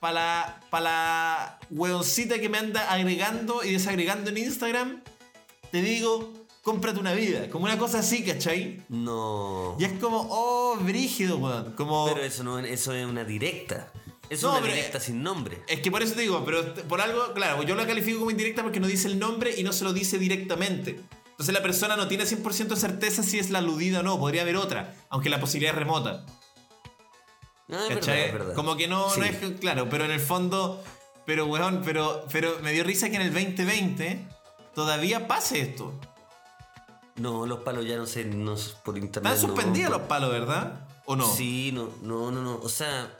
para 0.00 0.14
la, 0.14 0.60
pa 0.70 0.80
la 0.80 1.58
hueoncita 1.70 2.38
que 2.38 2.48
me 2.48 2.58
anda 2.58 2.90
agregando 2.90 3.62
y 3.62 3.72
desagregando 3.72 4.30
en 4.30 4.38
Instagram, 4.38 5.02
te 5.70 5.82
digo, 5.82 6.32
cómprate 6.62 6.98
una 6.98 7.12
vida. 7.12 7.48
Como 7.50 7.66
una 7.66 7.78
cosa 7.78 7.98
así, 8.00 8.24
¿cachai? 8.24 8.82
No. 8.88 9.76
Y 9.78 9.84
es 9.84 9.92
como, 10.00 10.26
oh, 10.30 10.76
brígido, 10.80 11.36
weón. 11.38 11.72
Como... 11.74 12.06
Pero 12.06 12.22
eso 12.24 12.42
no 12.42 12.58
eso 12.58 12.92
es 12.94 13.06
una 13.06 13.24
directa. 13.24 13.92
Es 14.30 14.42
No, 14.42 14.52
una 14.52 14.60
pero- 14.60 14.74
directa 14.74 15.00
sin 15.00 15.22
nombre. 15.22 15.62
Es 15.68 15.80
que 15.80 15.90
por 15.90 16.02
eso 16.02 16.14
te 16.14 16.22
digo, 16.22 16.44
pero 16.44 16.74
por 16.88 17.00
algo, 17.00 17.32
claro, 17.34 17.62
yo 17.62 17.74
la 17.74 17.86
califico 17.86 18.18
como 18.20 18.30
indirecta 18.30 18.62
porque 18.62 18.80
no 18.80 18.86
dice 18.86 19.08
el 19.08 19.18
nombre 19.18 19.52
y 19.56 19.62
no 19.64 19.72
se 19.72 19.84
lo 19.84 19.92
dice 19.92 20.18
directamente. 20.18 21.00
Entonces 21.30 21.54
la 21.54 21.62
persona 21.62 21.96
no 21.96 22.06
tiene 22.06 22.24
100% 22.24 22.76
certeza 22.76 23.22
si 23.22 23.38
es 23.38 23.50
la 23.50 23.58
aludida 23.60 24.00
o 24.00 24.02
no, 24.02 24.18
podría 24.20 24.42
haber 24.42 24.56
otra, 24.56 24.94
aunque 25.08 25.30
la 25.30 25.40
posibilidad 25.40 25.72
es 25.74 25.78
remota. 25.78 26.24
Ah, 27.72 27.86
es 27.88 27.94
verdad, 27.96 28.18
es 28.18 28.32
verdad. 28.32 28.54
Como 28.54 28.76
que 28.76 28.88
no, 28.88 29.08
Sí. 29.10 29.20
no 29.20 29.26
es 29.26 29.36
claro, 29.60 29.88
pero 29.88 30.04
en 30.04 30.10
el 30.10 30.20
fondo, 30.20 30.82
pero 31.26 31.46
weón, 31.46 31.82
pero, 31.84 32.24
pero 32.32 32.58
me 32.62 32.72
dio 32.72 32.84
risa 32.84 33.08
que 33.10 33.16
en 33.16 33.22
el 33.22 33.32
2020 33.32 34.26
todavía 34.74 35.26
pase 35.28 35.60
esto. 35.60 35.92
No, 37.16 37.46
los 37.46 37.60
palos 37.60 37.86
ya 37.86 37.96
no 37.96 38.06
sé, 38.06 38.24
no 38.24 38.54
por 38.84 38.96
internet. 38.96 39.32
Están 39.34 39.48
no, 39.50 39.54
suspendidos 39.54 39.90
por- 39.90 39.98
los 40.00 40.08
palos, 40.08 40.30
¿verdad? 40.30 40.86
¿O 41.04 41.16
no? 41.16 41.26
Sí, 41.34 41.70
no, 41.72 41.90
no, 42.02 42.30
no, 42.30 42.40
no. 42.42 42.56
O 42.62 42.68
sea, 42.68 43.14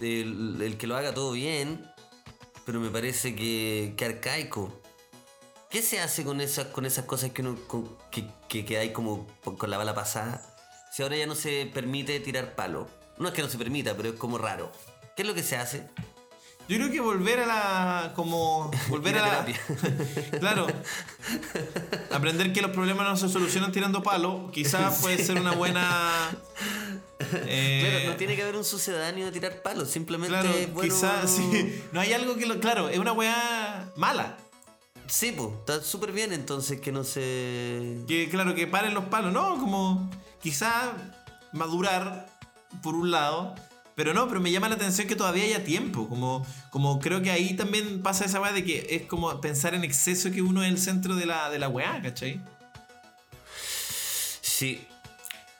el, 0.00 0.58
el 0.60 0.78
que 0.78 0.86
lo 0.86 0.96
haga 0.96 1.12
todo 1.12 1.32
bien, 1.32 1.86
pero 2.64 2.80
me 2.80 2.90
parece 2.90 3.34
que, 3.34 3.94
que 3.96 4.04
arcaico. 4.04 4.80
¿Qué 5.68 5.82
se 5.82 6.00
hace 6.00 6.24
con 6.24 6.40
esas, 6.40 6.66
con 6.66 6.84
esas 6.86 7.04
cosas 7.06 7.30
que 7.32 7.42
uno 7.42 7.56
con- 7.66 7.96
que, 8.10 8.26
que, 8.48 8.64
que 8.64 8.78
hay 8.78 8.92
como 8.92 9.26
con 9.42 9.70
la 9.70 9.78
bala 9.78 9.94
pasada? 9.94 10.48
Si 10.92 11.02
ahora 11.02 11.16
ya 11.16 11.26
no 11.26 11.34
se 11.34 11.66
permite 11.72 12.18
tirar 12.20 12.54
palo. 12.54 12.86
No 13.18 13.28
es 13.28 13.34
que 13.34 13.42
no 13.42 13.48
se 13.48 13.58
permita, 13.58 13.94
pero 13.96 14.10
es 14.10 14.14
como 14.16 14.38
raro. 14.38 14.72
¿Qué 15.16 15.22
es 15.22 15.28
lo 15.28 15.34
que 15.34 15.42
se 15.42 15.56
hace? 15.56 15.86
Yo 16.68 16.76
creo 16.78 16.90
que 16.90 17.00
volver 17.00 17.40
a 17.40 17.46
la. 17.46 18.12
como. 18.14 18.70
volver 18.88 19.18
a 19.18 19.22
la. 19.22 19.44
terapia. 19.44 19.60
claro. 20.40 20.66
Aprender 22.12 22.52
que 22.52 22.62
los 22.62 22.70
problemas 22.70 23.06
no 23.08 23.16
se 23.16 23.28
solucionan 23.28 23.72
tirando 23.72 24.02
palo, 24.02 24.50
quizás 24.52 24.98
puede 25.02 25.22
ser 25.22 25.38
una 25.38 25.52
buena. 25.52 26.30
eh, 27.46 27.88
Claro, 27.90 28.10
no 28.12 28.16
tiene 28.16 28.36
que 28.36 28.42
haber 28.42 28.56
un 28.56 28.64
sucedáneo 28.64 29.26
de 29.26 29.32
tirar 29.32 29.62
palos, 29.62 29.90
simplemente 29.90 30.38
Claro, 30.40 30.52
bueno. 30.72 30.94
quizás 30.94 31.30
sí. 31.30 31.82
No 31.92 32.00
hay 32.00 32.12
algo 32.12 32.36
que 32.36 32.46
lo. 32.46 32.60
Claro, 32.60 32.88
es 32.88 32.98
una 32.98 33.12
weá 33.12 33.90
mala. 33.96 34.36
Sí, 35.08 35.32
pues, 35.36 35.50
está 35.58 35.82
súper 35.82 36.12
bien 36.12 36.32
entonces 36.32 36.80
que 36.80 36.92
no 36.92 37.04
se. 37.04 37.98
Que 38.08 38.28
claro, 38.30 38.54
que 38.54 38.66
paren 38.66 38.94
los 38.94 39.04
palos, 39.06 39.32
¿no? 39.32 39.58
Como 39.58 40.10
quizá 40.40 40.92
madurar 41.52 42.31
por 42.82 42.94
un 42.94 43.10
lado. 43.10 43.54
Pero 43.94 44.14
no, 44.14 44.26
pero 44.26 44.40
me 44.40 44.50
llama 44.50 44.68
la 44.68 44.76
atención 44.76 45.06
que 45.06 45.16
todavía 45.16 45.44
haya 45.44 45.64
tiempo. 45.64 46.08
Como, 46.08 46.46
como 46.70 46.98
creo 46.98 47.20
que 47.22 47.30
ahí 47.30 47.54
también 47.54 48.02
pasa 48.02 48.24
esa 48.24 48.40
weá 48.40 48.52
de 48.52 48.64
que 48.64 48.86
es 48.90 49.02
como 49.02 49.40
pensar 49.40 49.74
en 49.74 49.84
exceso 49.84 50.30
que 50.30 50.40
uno 50.40 50.62
es 50.62 50.70
el 50.70 50.78
centro 50.78 51.14
de 51.14 51.26
la, 51.26 51.50
de 51.50 51.58
la 51.58 51.68
weá, 51.68 52.00
¿cachai? 52.00 52.40
Sí. 54.40 54.86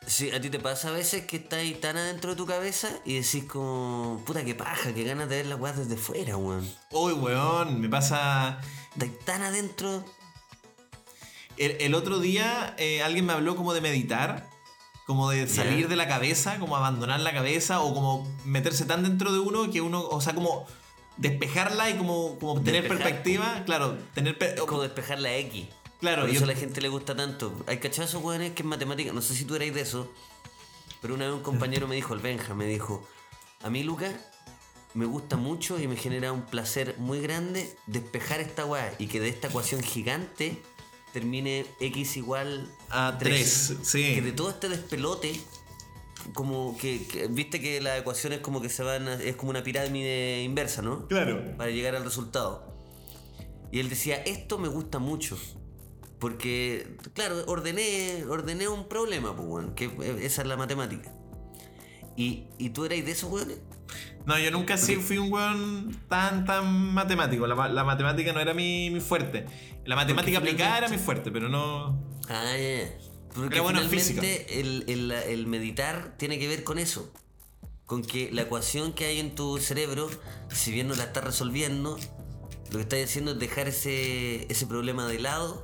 Sí, 0.06 0.30
a 0.30 0.40
ti 0.40 0.50
te 0.50 0.58
pasa 0.58 0.88
a 0.88 0.92
veces 0.92 1.26
que 1.26 1.36
estás 1.36 1.60
ahí 1.60 1.74
tan 1.74 1.96
adentro 1.96 2.30
de 2.30 2.36
tu 2.36 2.44
cabeza 2.44 2.88
y 3.04 3.14
decís 3.14 3.44
como, 3.44 4.22
puta 4.26 4.44
que 4.44 4.54
paja, 4.54 4.92
que 4.92 5.04
ganas 5.04 5.28
de 5.28 5.36
ver 5.36 5.46
las 5.46 5.60
weas 5.60 5.76
desde 5.76 5.96
fuera, 5.96 6.36
weón. 6.36 6.68
Uy, 6.90 7.12
weón, 7.12 7.80
me 7.80 7.88
pasa. 7.88 8.60
Estás 8.92 9.10
tan 9.24 9.42
adentro. 9.42 10.04
El, 11.56 11.76
el 11.80 11.94
otro 11.94 12.18
día 12.18 12.74
eh, 12.78 13.02
alguien 13.02 13.26
me 13.26 13.32
habló 13.32 13.54
como 13.56 13.74
de 13.74 13.80
meditar, 13.80 14.48
como 15.06 15.30
de 15.30 15.48
salir 15.48 15.88
de 15.88 15.96
la 15.96 16.06
cabeza, 16.08 16.58
como 16.58 16.76
abandonar 16.76 17.20
la 17.20 17.32
cabeza 17.32 17.80
o 17.80 17.92
como 17.94 18.28
meterse 18.44 18.84
tan 18.84 19.02
dentro 19.02 19.32
de 19.32 19.38
uno 19.40 19.70
que 19.70 19.80
uno, 19.80 20.02
o 20.08 20.20
sea, 20.20 20.34
como 20.34 20.66
despejarla 21.16 21.90
y 21.90 21.94
como, 21.98 22.38
como 22.38 22.60
tener 22.62 22.82
Despejar, 22.82 23.02
perspectiva, 23.04 23.62
claro, 23.66 23.98
tener 24.14 24.38
per- 24.38 24.56
como 24.60 24.82
despejar 24.82 25.18
la 25.20 25.34
X. 25.36 25.66
Claro, 26.00 26.22
Por 26.22 26.30
yo- 26.30 26.36
eso 26.36 26.44
a 26.44 26.48
la 26.48 26.54
gente 26.54 26.80
le 26.80 26.88
gusta 26.88 27.14
tanto. 27.14 27.54
Hay 27.66 27.78
cachazos, 27.78 28.22
weones 28.22 28.52
que 28.52 28.62
en 28.62 28.68
matemáticas, 28.68 29.14
no 29.14 29.22
sé 29.22 29.34
si 29.34 29.44
tú 29.44 29.54
erais 29.54 29.74
de 29.74 29.82
eso, 29.82 30.10
pero 31.00 31.14
una 31.14 31.26
vez 31.26 31.34
un 31.34 31.42
compañero 31.42 31.86
me 31.88 31.94
dijo, 31.94 32.14
el 32.14 32.20
Benja, 32.20 32.54
me 32.54 32.66
dijo, 32.66 33.06
a 33.62 33.70
mí, 33.70 33.82
Lucas, 33.82 34.14
me 34.94 35.04
gusta 35.06 35.36
mucho 35.36 35.78
y 35.80 35.88
me 35.88 35.96
genera 35.96 36.32
un 36.32 36.42
placer 36.42 36.96
muy 36.98 37.20
grande 37.20 37.76
despejar 37.86 38.40
esta 38.40 38.64
weá 38.66 38.92
y 38.98 39.06
que 39.06 39.20
de 39.20 39.28
esta 39.28 39.48
ecuación 39.48 39.82
gigante 39.82 40.62
termine 41.12 41.66
X 41.80 42.16
igual 42.16 42.68
A 42.90 43.16
tres, 43.18 43.74
sí. 43.82 44.14
Que 44.14 44.22
de 44.22 44.32
todo 44.32 44.50
este 44.50 44.68
despelote, 44.68 45.38
como 46.34 46.76
que, 46.78 47.06
que- 47.06 47.26
viste 47.28 47.60
que 47.60 47.80
las 47.80 48.00
ecuaciones 48.00 48.40
como 48.40 48.60
que 48.60 48.68
se 48.68 48.82
van, 48.82 49.08
a- 49.08 49.14
es 49.22 49.36
como 49.36 49.50
una 49.50 49.62
pirámide 49.62 50.42
inversa, 50.42 50.82
¿no? 50.82 51.06
Claro. 51.08 51.56
para 51.56 51.70
llegar 51.70 51.94
al 51.96 52.04
resultado. 52.04 52.72
Y 53.70 53.80
él 53.80 53.88
decía, 53.88 54.16
esto 54.16 54.58
me 54.58 54.68
gusta 54.68 54.98
mucho. 54.98 55.38
Porque, 56.18 56.96
claro, 57.14 57.42
ordené, 57.46 58.24
ordené 58.28 58.68
un 58.68 58.88
problema, 58.88 59.34
pues, 59.34 59.48
weón, 59.48 59.74
que 59.74 59.90
esa 60.24 60.42
es 60.42 60.48
la 60.48 60.56
matemática. 60.56 61.12
Y, 62.16 62.44
y 62.58 62.70
tú 62.70 62.84
erais 62.84 63.04
de 63.04 63.10
esos 63.12 63.30
weones. 63.30 63.58
No, 64.26 64.38
yo 64.38 64.50
nunca 64.50 64.76
sí 64.76 64.96
fui 64.96 65.18
un 65.18 65.32
weón 65.32 65.96
tan, 66.08 66.44
tan 66.44 66.92
matemático. 66.94 67.46
La, 67.46 67.54
ma- 67.54 67.68
la 67.68 67.82
matemática 67.84 68.32
no 68.32 68.40
era 68.40 68.54
mi, 68.54 68.90
mi 68.90 69.00
fuerte. 69.00 69.46
La 69.84 69.96
matemática 69.96 70.38
aplicada 70.38 70.78
era 70.78 70.88
mi 70.88 70.98
fuerte, 70.98 71.30
pero 71.32 71.48
no. 71.48 71.98
Ah, 72.28 72.44
ya, 72.56 72.58
ya. 72.84 72.98
Porque 73.34 73.60
bueno 73.60 73.80
finalmente 73.80 74.60
el, 74.60 74.84
el- 74.88 75.10
el 75.10 75.46
meditar 75.46 76.14
tiene 76.18 76.38
que 76.38 76.46
ver 76.48 76.62
con 76.64 76.78
eso. 76.78 77.10
Con 77.86 78.02
que 78.02 78.30
la 78.30 78.42
ecuación 78.42 78.92
que 78.92 79.06
hay 79.06 79.18
en 79.20 79.34
tu 79.34 79.58
cerebro, 79.58 80.08
si 80.50 80.70
bien 80.70 80.86
no 80.88 80.94
la 80.94 81.04
estás 81.04 81.24
resolviendo, 81.24 81.98
lo 82.70 82.76
que 82.78 82.82
estás 82.82 83.02
haciendo 83.04 83.32
es 83.32 83.38
dejar 83.38 83.68
ese, 83.68 84.46
ese 84.50 84.66
problema 84.66 85.06
de 85.08 85.18
lado 85.18 85.62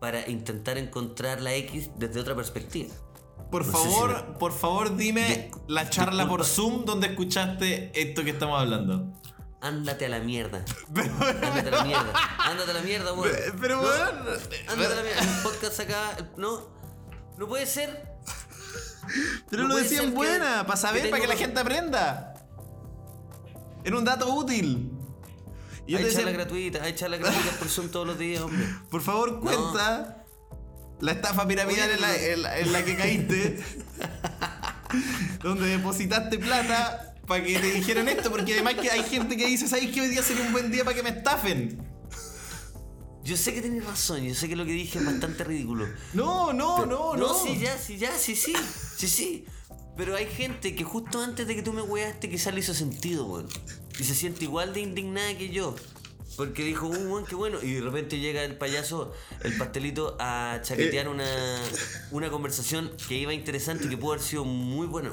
para 0.00 0.28
intentar 0.30 0.78
encontrar 0.78 1.40
la 1.42 1.54
X 1.54 1.90
desde 1.98 2.20
otra 2.20 2.34
perspectiva. 2.36 2.94
Por 3.50 3.64
No 3.66 3.72
sé 3.72 3.78
si 3.78 3.84
favor, 3.84 4.38
por 4.38 4.52
favor, 4.52 4.96
dime 4.96 5.50
la 5.68 5.88
charla 5.90 6.26
por. 6.28 6.44
Zoom 6.44 6.84
donde 6.84 7.08
escuchaste 7.08 7.92
esto 7.94 8.24
que 8.24 8.30
estamos 8.30 8.60
hablando. 8.60 9.12
Ándate 9.60 10.06
a 10.06 10.08
la 10.08 10.18
mierda. 10.20 10.64
Ándate 10.94 11.68
a 11.68 11.70
la 11.70 11.84
mierda. 11.84 12.12
Ándate 12.38 12.70
a 12.70 12.74
la 12.74 12.82
mierda, 12.82 13.12
weón. 13.14 13.32
Pero, 13.60 13.76
No, 13.76 13.82
weón. 13.82 14.18
Ándate 14.18 14.66
a 14.68 14.74
la 14.96 15.02
mierda. 15.02 15.20
El 15.22 15.42
podcast 15.42 15.80
acá. 15.80 16.16
No. 16.36 16.68
No 17.38 17.46
puede 17.48 17.66
ser. 17.66 18.12
Pero 19.50 19.62
No 19.62 19.68
lo 19.68 19.74
puede 19.74 19.84
decía 19.84 19.98
ser 19.98 20.06
en 20.06 20.10
que- 20.12 20.16
buena, 20.16 20.66
para 20.66 20.76
saber, 20.76 21.10
para 21.10 21.22
que 21.22 21.28
la 21.28 21.36
gente 21.36 21.60
aprenda. 21.60 22.34
Era 23.84 23.96
un 23.98 24.04
dato 24.04 24.34
útil. 24.34 24.90
Y 25.86 25.92
yo 25.92 25.98
hay 25.98 26.04
te 26.04 26.10
charla 26.12 26.30
decía, 26.30 26.44
gratuita. 26.44 26.82
Hay 26.82 26.94
charla 26.94 27.16
gratuita 27.18 27.50
por 27.58 27.68
Zoom 27.68 27.88
todos 27.90 28.06
los 28.06 28.18
días, 28.18 28.42
hombre. 28.42 28.66
por 28.90 29.02
favor, 29.02 29.40
cuenta 29.40 30.23
la 31.00 31.12
estafa 31.12 31.46
piramidal 31.46 31.90
en 31.90 32.00
la, 32.00 32.16
en 32.16 32.42
la- 32.42 32.58
en 32.58 32.72
la 32.72 32.84
que 32.84 32.96
caíste. 32.96 33.58
donde 35.42 35.66
depositaste 35.66 36.38
plata 36.38 37.14
para 37.26 37.42
que 37.42 37.58
te 37.58 37.72
dijeran 37.72 38.08
esto, 38.08 38.30
porque 38.30 38.52
además 38.54 38.74
que 38.74 38.90
hay 38.90 39.02
gente 39.02 39.36
que 39.36 39.46
dice, 39.46 39.66
¿sabes 39.68 39.90
qué? 39.90 40.00
Hoy 40.02 40.08
día 40.08 40.22
sería 40.22 40.44
un 40.44 40.52
buen 40.52 40.70
día 40.70 40.84
para 40.84 40.96
que 40.96 41.02
me 41.02 41.10
estafen. 41.10 41.82
Yo 43.24 43.36
sé 43.38 43.54
que 43.54 43.62
tenés 43.62 43.84
razón, 43.84 44.22
yo 44.22 44.34
sé 44.34 44.48
que 44.48 44.56
lo 44.56 44.66
que 44.66 44.72
dije 44.72 44.98
es 44.98 45.04
bastante 45.06 45.44
ridículo. 45.44 45.86
No, 46.12 46.52
no, 46.52 46.76
Pero- 46.84 46.86
no, 46.86 47.16
no. 47.16 47.34
sí, 47.34 47.58
ya, 47.58 47.76
sí, 47.78 47.96
ya, 47.96 48.12
sí, 48.16 48.36
sí. 48.36 48.52
Sí, 48.96 49.08
sí. 49.08 49.44
Pero 49.96 50.14
hay 50.16 50.26
gente 50.26 50.74
que 50.74 50.84
justo 50.84 51.22
antes 51.22 51.46
de 51.46 51.54
que 51.54 51.62
tú 51.62 51.72
me 51.72 51.80
weaste 51.82 52.28
quizás 52.28 52.52
le 52.52 52.60
hizo 52.60 52.74
sentido, 52.74 53.24
weón. 53.26 53.48
Y 53.98 54.04
se 54.04 54.14
siente 54.14 54.44
igual 54.44 54.74
de 54.74 54.80
indignada 54.80 55.36
que 55.38 55.48
yo. 55.50 55.74
Porque 56.36 56.64
dijo, 56.64 56.88
uh, 56.88 56.92
weón, 56.92 57.24
qué 57.26 57.34
bueno. 57.36 57.58
Y 57.62 57.74
de 57.74 57.80
repente 57.80 58.18
llega 58.18 58.42
el 58.42 58.56
payaso, 58.56 59.12
el 59.42 59.56
pastelito, 59.56 60.16
a 60.18 60.56
Eh. 60.56 60.62
chaquetear 60.62 61.08
una, 61.08 61.26
una 62.10 62.30
conversación 62.30 62.90
que 63.08 63.14
iba 63.16 63.32
interesante 63.32 63.86
y 63.86 63.88
que 63.88 63.96
pudo 63.96 64.12
haber 64.14 64.24
sido 64.24 64.44
muy 64.44 64.86
buena. 64.86 65.12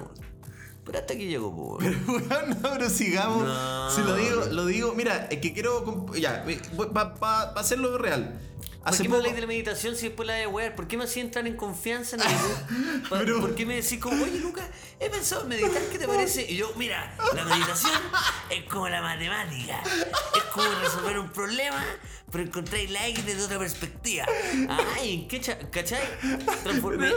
Pero 0.84 0.97
hasta 0.97 1.13
aquí 1.13 1.28
llegó, 1.28 1.56
po. 1.56 1.78
Weón, 1.78 2.50
no, 2.50 2.71
pero 2.74 2.89
sigamos. 2.89 3.43
No. 3.45 3.91
Si 3.91 4.02
lo 4.02 4.15
digo, 4.15 4.45
lo 4.45 4.65
digo, 4.65 4.93
mira, 4.95 5.28
es 5.30 5.39
que 5.39 5.54
quiero. 5.54 6.08
Ya, 6.15 6.43
para 6.93 7.52
hacerlo 7.52 7.97
real. 8.00 8.39
¿Por 8.89 8.98
qué 8.98 9.04
me 9.04 9.10
poco. 9.10 9.15
habláis 9.17 9.36
de 9.36 9.41
la 9.41 9.48
meditación 9.48 9.96
si 9.96 10.08
después 10.08 10.28
la 10.28 10.41
a 10.44 10.48
wear? 10.48 10.76
¿Por 10.76 10.88
qué 10.88 10.98
me 10.98 11.04
hacía 11.04 11.22
entrar 11.24 11.46
en 11.48 11.56
confianza 11.56 12.15
en 12.15 12.24
algo? 12.24 12.50
Pa- 13.10 13.20
Pero- 13.20 13.39
¿Por 13.41 13.54
qué 13.56 13.65
me 13.65 13.76
decís 13.76 14.00
como, 14.00 14.24
oye 14.24 14.39
Lucas, 14.39 14.65
he 15.00 15.10
pensado 15.10 15.44
en 15.44 15.50
meditar, 15.50 15.82
¿qué 15.91 16.00
te 16.00 16.08
parece? 16.08 16.50
Y 16.52 16.58
yo, 16.58 16.72
mira, 16.78 17.15
la 17.36 17.46
meditación 17.46 17.94
es 18.50 18.63
como 18.65 18.89
la 18.89 19.02
matemática. 19.02 19.82
Es 20.36 20.44
como 20.54 20.67
resolver 20.82 21.20
un 21.20 21.30
problema, 21.30 21.84
pero 22.32 22.44
encontráis 22.44 22.89
la 22.89 23.08
X 23.10 23.26
desde 23.26 23.44
otra 23.44 23.60
perspectiva. 23.60 24.26
Ay, 24.98 25.13
¿en 25.22 25.28
qué 25.28 25.41
cha- 25.41 25.60
¿cachai? 25.70 26.02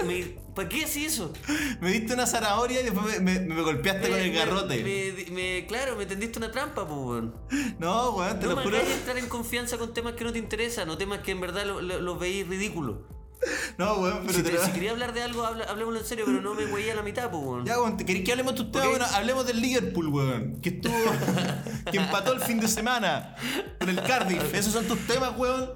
Me- 0.06 0.24
¿Para 0.54 0.68
qué 0.68 0.84
así 0.84 1.04
eso? 1.04 1.32
Me 1.80 1.90
diste 1.90 2.14
una 2.14 2.26
zanahoria 2.26 2.80
y 2.80 2.84
después 2.84 3.20
me, 3.20 3.38
golpeaste 3.62 4.08
con 4.08 4.18
el 4.18 4.32
garrote. 4.32 4.84
Me, 4.84 5.32
me- 5.32 5.66
claro, 5.66 5.96
me 5.96 6.06
tendiste 6.06 6.38
una 6.38 6.52
trampa, 6.52 6.86
pues, 6.86 6.98
weón. 7.00 7.34
No, 7.80 8.10
weón, 8.10 8.38
te 8.38 8.44
No 8.46 8.50
lo 8.50 8.56
me 8.58 8.62
juro. 8.62 8.76
hagáis 8.76 8.94
entrar 8.94 9.18
en 9.18 9.28
confianza 9.28 9.78
con 9.78 9.92
temas 9.92 10.12
que 10.14 10.22
no 10.24 10.32
te 10.32 10.38
interesan, 10.38 10.88
o 10.90 10.96
temas 10.96 11.20
que 11.20 11.32
en 11.32 11.40
verdad 11.40 11.66
los 11.66 11.82
lo, 11.82 12.00
los 12.00 12.18
veis 12.20 12.46
ridículos. 12.46 12.98
No, 13.78 13.94
weón, 13.98 14.20
pero 14.22 14.32
Si, 14.38 14.42
te 14.42 14.50
te- 14.50 14.56
lo- 14.56 14.64
si 14.64 14.70
quería 14.72 14.90
hablar 14.92 15.12
de 15.12 15.22
algo, 15.22 15.44
habla- 15.44 15.64
hablemoslo 15.64 16.00
en 16.00 16.06
serio, 16.06 16.24
pero 16.26 16.40
no 16.40 16.54
me 16.54 16.66
güey 16.66 16.88
a 16.90 16.94
la 16.94 17.02
mitad, 17.02 17.30
pues, 17.30 17.42
weón. 17.44 17.64
Ya, 17.66 17.78
weón, 17.80 17.96
¿te 17.96 18.04
querés 18.04 18.24
que 18.24 18.32
hablemos 18.32 18.54
de 18.54 18.62
tus 18.62 18.72
temas? 18.72 18.86
Ok. 18.86 18.90
Bueno, 18.98 19.06
hablemos 19.14 19.46
del 19.46 19.60
Liverpool, 19.60 20.08
weón. 20.08 20.60
Que 20.60 20.68
estuvo. 20.70 20.94
que 21.90 21.98
empató 21.98 22.32
el 22.32 22.40
fin 22.40 22.60
de 22.60 22.68
semana 22.68 23.34
con 23.80 23.88
el 23.90 24.00
Cardiff. 24.02 24.54
¿Esos 24.54 24.72
son 24.72 24.86
tus 24.86 24.98
temas, 25.06 25.32
weón? 25.36 25.70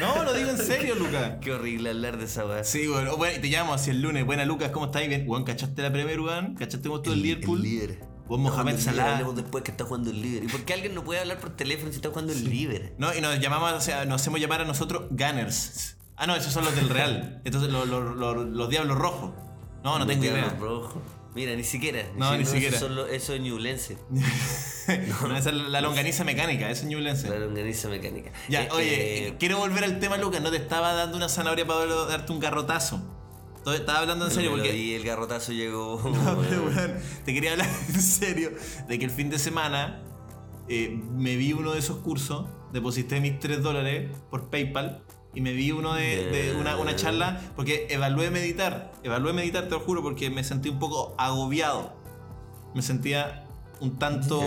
No, 0.00 0.24
lo 0.24 0.32
digo 0.32 0.48
en 0.50 0.58
serio, 0.58 0.94
Lucas. 0.94 1.32
Qué 1.42 1.52
horrible 1.52 1.90
hablar 1.90 2.16
de 2.16 2.24
esa 2.24 2.46
weá. 2.46 2.64
Sí, 2.64 2.88
weón. 2.88 3.08
Oh, 3.08 3.16
bueno, 3.16 3.36
y 3.36 3.40
te 3.40 3.48
llamo 3.48 3.74
así 3.74 3.90
el 3.90 4.00
lunes. 4.00 4.24
Buena, 4.24 4.44
Lucas, 4.46 4.70
¿cómo 4.70 4.86
estás? 4.86 5.06
Bien. 5.06 5.24
Weón, 5.26 5.44
¿cachaste 5.44 5.82
la 5.82 5.92
Premier, 5.92 6.20
weón? 6.20 6.54
¿Cachaste 6.54 6.88
cómo 6.88 6.96
estuvo 6.98 7.14
el, 7.14 7.22
Liverpool? 7.22 7.60
líder. 7.62 8.00
Weón, 8.28 8.42
Mohamed 8.42 8.74
el 8.76 8.80
Salah. 8.80 9.12
Hablemos 9.12 9.36
después 9.36 9.62
que 9.64 9.70
está 9.72 9.84
jugando 9.84 10.10
el 10.10 10.22
líder. 10.22 10.44
¿Y 10.44 10.46
por 10.48 10.62
qué 10.62 10.72
alguien 10.72 10.94
no 10.94 11.04
puede 11.04 11.20
hablar 11.20 11.38
por 11.38 11.50
teléfono 11.54 11.90
si 11.90 11.96
está 11.96 12.08
jugando 12.08 12.32
el 12.32 12.44
líder? 12.48 12.94
No, 12.96 13.14
y 13.14 13.20
nos 13.20 13.38
llamamos, 13.40 13.72
o 13.72 13.80
sea, 13.80 14.06
nos 14.06 14.22
hacemos 14.22 14.40
llamar 14.40 14.62
a 14.62 14.64
nosotros 14.64 15.04
Gunners. 15.10 15.96
Ah, 16.22 16.26
no, 16.28 16.36
esos 16.36 16.52
son 16.52 16.64
los 16.64 16.74
del 16.76 16.88
Real. 16.88 17.40
Entonces, 17.44 17.70
los, 17.72 17.88
los- 17.88 18.14
los- 18.16 18.46
los 18.46 18.70
Diablos 18.70 18.96
Rojos. 18.96 19.32
No, 19.82 19.98
no 19.98 20.06
tengo 20.06 20.22
idea. 20.24 20.56
Rojo. 20.60 21.02
Mira, 21.34 21.56
ni 21.56 21.64
siquiera. 21.64 22.04
No, 22.16 22.36
ni 22.36 22.44
siquiera. 22.46 22.76
Eso, 22.76 22.86
son 22.94 23.10
eso 23.10 23.34
es 23.34 23.40
ñublense. 23.40 23.98
no, 24.10 25.36
esa 25.36 25.50
es 25.50 25.56
la 25.56 25.80
longaniza 25.80 26.24
mecánica, 26.24 26.70
eso 26.70 26.82
es 26.82 26.88
Ñublense. 26.88 27.28
La 27.28 27.38
longaniza 27.38 27.88
mecánica. 27.88 28.30
Ya, 28.48 28.64
Eh, 28.64 28.68
oye, 28.70 29.28
eh, 29.28 29.34
quiero 29.38 29.58
volver 29.58 29.82
al 29.82 29.98
tema, 29.98 30.16
Lucas. 30.18 30.40
No 30.42 30.50
te 30.50 30.58
estaba 30.58 30.92
dando 30.92 31.16
una 31.16 31.28
zanahoria 31.28 31.66
para 31.66 31.86
darte 32.06 32.32
un 32.32 32.38
garrotazo. 32.38 33.02
Estaba 33.74 34.00
hablando 34.00 34.26
en 34.26 34.30
serio 34.30 34.50
porque. 34.52 34.72
di, 34.72 34.94
el 34.94 35.04
garrotazo 35.04 35.52
llegó. 35.52 36.00
No, 36.04 36.38
pero, 36.48 36.64
weón, 36.66 36.94
te 37.24 37.32
quería 37.34 37.52
hablar 37.52 37.68
en 37.88 38.00
serio 38.02 38.52
de 38.88 38.98
que 38.98 39.04
el 39.04 39.10
fin 39.10 39.30
de 39.30 39.38
semana 39.38 40.02
eh, 40.68 41.00
me 41.12 41.34
vi 41.36 41.52
uno 41.52 41.72
de 41.72 41.78
esos 41.78 41.96
cursos, 41.98 42.46
deposité 42.72 43.20
mis 43.20 43.38
3 43.40 43.62
dólares 43.62 44.10
por 44.30 44.50
PayPal 44.50 45.02
y 45.34 45.40
me 45.40 45.52
vi 45.52 45.72
uno 45.72 45.94
de, 45.94 46.26
de 46.26 46.56
una, 46.56 46.76
una 46.76 46.94
charla 46.96 47.40
porque 47.56 47.86
evalué 47.90 48.30
meditar. 48.30 48.92
Evalué 49.02 49.32
meditar, 49.32 49.64
te 49.64 49.70
lo 49.70 49.80
juro, 49.80 50.02
porque 50.02 50.30
me 50.30 50.44
sentí 50.44 50.68
un 50.68 50.78
poco 50.78 51.14
agobiado. 51.18 51.94
Me 52.74 52.82
sentía 52.82 53.44
un 53.80 53.98
tanto 53.98 54.42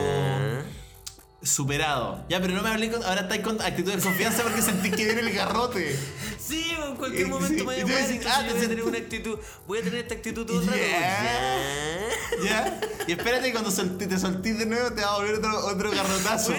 superado. 1.42 2.24
Ya, 2.30 2.42
pero 2.42 2.54
no 2.54 2.64
me 2.64 2.70
hablé 2.70 2.92
con. 2.92 3.04
Ahora 3.04 3.22
estáis 3.22 3.42
con 3.42 3.62
actitud 3.62 3.94
de 3.94 4.02
confianza 4.02 4.44
porque 4.44 4.62
sentí 4.62 4.92
que 4.92 5.06
viene 5.06 5.22
el 5.22 5.32
garrote. 5.32 5.98
Sí, 6.40 6.75
en 6.96 7.00
cualquier 7.00 7.28
momento 7.28 7.66
me 7.66 7.78
y 7.80 7.84
voy 7.84 7.92
tú 7.92 7.98
a 7.98 8.02
decir, 8.02 8.22
ah, 8.28 8.44
voy 8.50 8.58
a 8.58 8.68
tener 8.68 8.84
una 8.84 8.98
actitud. 8.98 9.38
Voy 9.68 9.80
a 9.80 9.84
tener 9.84 10.00
esta 10.00 10.16
actitud 10.16 10.46
todo 10.46 10.62
el 10.62 10.68
rato. 10.68 10.80
Ya. 12.44 12.80
Y 13.08 13.12
espérate, 13.14 13.52
cuando 13.52 13.70
solté- 13.72 14.08
te 14.08 14.18
soltís 14.18 14.58
de 14.58 14.66
nuevo 14.66 14.92
te 14.92 15.02
va 15.02 15.14
a 15.14 15.18
volver 15.18 15.36
otro, 15.36 15.66
otro 15.68 15.92
garrotazo. 15.92 16.54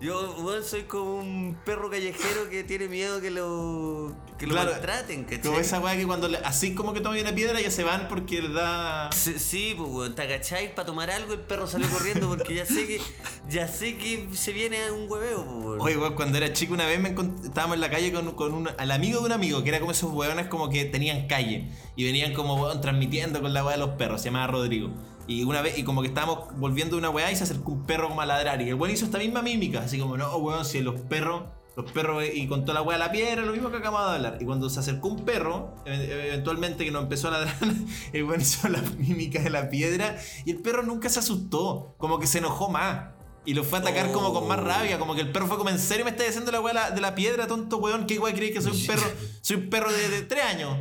Yo 0.00 0.62
soy 0.62 0.82
como 0.84 1.18
un 1.18 1.56
perro 1.64 1.90
callejero 1.90 2.48
que 2.48 2.62
tiene 2.62 2.86
miedo 2.88 3.20
que 3.20 3.32
lo, 3.32 4.14
que 4.38 4.46
lo 4.46 4.54
maltraten, 4.54 5.24
¿cachai? 5.24 5.40
Como 5.40 5.58
esa 5.58 5.80
weá 5.80 5.96
que 5.96 6.06
cuando 6.06 6.28
le- 6.28 6.38
así 6.38 6.72
como 6.74 6.92
que 6.94 7.00
toman 7.00 7.18
una 7.20 7.34
piedra 7.34 7.60
ya 7.60 7.70
se 7.70 7.82
van 7.82 8.06
porque 8.06 8.40
les 8.42 8.52
da. 8.52 9.10
Sí, 9.12 9.34
sí, 9.40 9.74
pues 9.76 9.90
weón, 9.90 10.14
te 10.14 10.22
agacháis 10.22 10.70
para 10.70 10.86
tomar 10.86 11.10
algo, 11.10 11.32
el 11.32 11.40
perro 11.40 11.66
salió 11.66 11.88
corriendo 11.90 12.28
porque 12.28 12.54
ya 12.54 12.64
sé 12.64 12.86
que 12.86 13.00
ya 13.48 13.66
sé 13.66 13.96
que 13.96 14.28
se 14.34 14.52
viene 14.52 14.88
un 14.92 15.10
hueveo, 15.10 15.44
pues 15.44 15.64
weón. 15.64 15.80
Oye, 15.80 15.96
weón, 15.96 16.14
cuando 16.14 16.38
era 16.38 16.52
chico 16.52 16.74
una 16.74 16.86
vez 16.86 17.00
me 17.00 17.08
estábamos 17.44 17.74
en 17.74 17.80
la 17.80 17.90
calle 17.90 18.12
con, 18.12 18.30
con 18.36 18.54
un, 18.54 18.68
al 18.78 18.90
amigo 18.92 19.18
de 19.20 19.26
un 19.26 19.32
amigo, 19.32 19.57
que 19.62 19.70
era 19.70 19.80
como 19.80 19.92
esos 19.92 20.12
weones 20.12 20.46
como 20.46 20.68
que 20.68 20.84
tenían 20.84 21.26
calle 21.26 21.68
y 21.96 22.04
venían 22.04 22.32
como 22.34 22.80
transmitiendo 22.80 23.40
con 23.40 23.52
la 23.52 23.64
weá 23.64 23.76
de 23.76 23.80
los 23.80 23.90
perros, 23.90 24.22
se 24.22 24.28
llamaba 24.28 24.46
Rodrigo. 24.48 24.90
Y 25.26 25.44
una 25.44 25.60
vez, 25.60 25.76
y 25.78 25.84
como 25.84 26.00
que 26.00 26.08
estábamos 26.08 26.58
volviendo 26.58 26.96
de 26.96 27.00
una 27.00 27.10
weá 27.10 27.30
y 27.30 27.36
se 27.36 27.44
acercó 27.44 27.72
un 27.72 27.84
perro 27.84 28.08
como 28.08 28.22
a 28.22 28.26
ladrar. 28.26 28.62
Y 28.62 28.68
el 28.68 28.74
weón 28.74 28.94
hizo 28.94 29.04
esta 29.04 29.18
misma 29.18 29.42
mímica, 29.42 29.80
así 29.80 29.98
como, 29.98 30.16
no, 30.16 30.34
weón, 30.38 30.64
si 30.64 30.80
los 30.80 30.98
perros, 31.02 31.42
los 31.76 31.92
perros, 31.92 32.24
y 32.32 32.46
con 32.46 32.64
toda 32.64 32.80
la 32.80 32.82
weá 32.82 32.96
de 32.96 33.04
la 33.04 33.12
piedra, 33.12 33.42
lo 33.42 33.52
mismo 33.52 33.70
que 33.70 33.76
acabamos 33.76 34.08
de 34.08 34.16
hablar. 34.16 34.38
Y 34.40 34.46
cuando 34.46 34.70
se 34.70 34.80
acercó 34.80 35.08
un 35.08 35.26
perro, 35.26 35.74
e- 35.84 36.28
eventualmente 36.28 36.84
que 36.84 36.90
nos 36.90 37.02
empezó 37.02 37.28
a 37.28 37.32
ladrar, 37.32 37.56
el 38.14 38.24
weón 38.24 38.40
hizo 38.40 38.68
la 38.68 38.80
mímica 38.98 39.42
de 39.42 39.50
la 39.50 39.68
piedra 39.68 40.16
y 40.46 40.50
el 40.52 40.58
perro 40.62 40.82
nunca 40.82 41.10
se 41.10 41.18
asustó, 41.18 41.94
como 41.98 42.18
que 42.18 42.26
se 42.26 42.38
enojó 42.38 42.70
más. 42.70 43.17
Y 43.48 43.54
lo 43.54 43.64
fue 43.64 43.78
a 43.78 43.80
atacar 43.80 44.12
como 44.12 44.34
con 44.34 44.46
más 44.46 44.60
rabia, 44.60 44.98
como 44.98 45.14
que 45.14 45.22
el 45.22 45.32
perro 45.32 45.46
fue 45.46 45.56
como, 45.56 45.70
¿en 45.70 45.78
serio 45.78 46.04
me 46.04 46.10
está 46.10 46.22
diciendo 46.22 46.52
la 46.52 46.60
weá 46.60 46.90
de 46.90 47.00
la, 47.00 47.14
piedra, 47.14 47.46
tonto 47.46 47.78
weón? 47.78 48.04
¿Qué 48.06 48.12
igual 48.12 48.34
crees 48.34 48.52
que 48.52 48.60
soy 48.60 48.78
un 48.78 48.86
perro? 48.86 49.10
Soy 49.40 49.56
un 49.56 49.70
perro 49.70 49.90
de, 49.90 50.06
de 50.10 50.20
tres 50.20 50.44
años. 50.44 50.76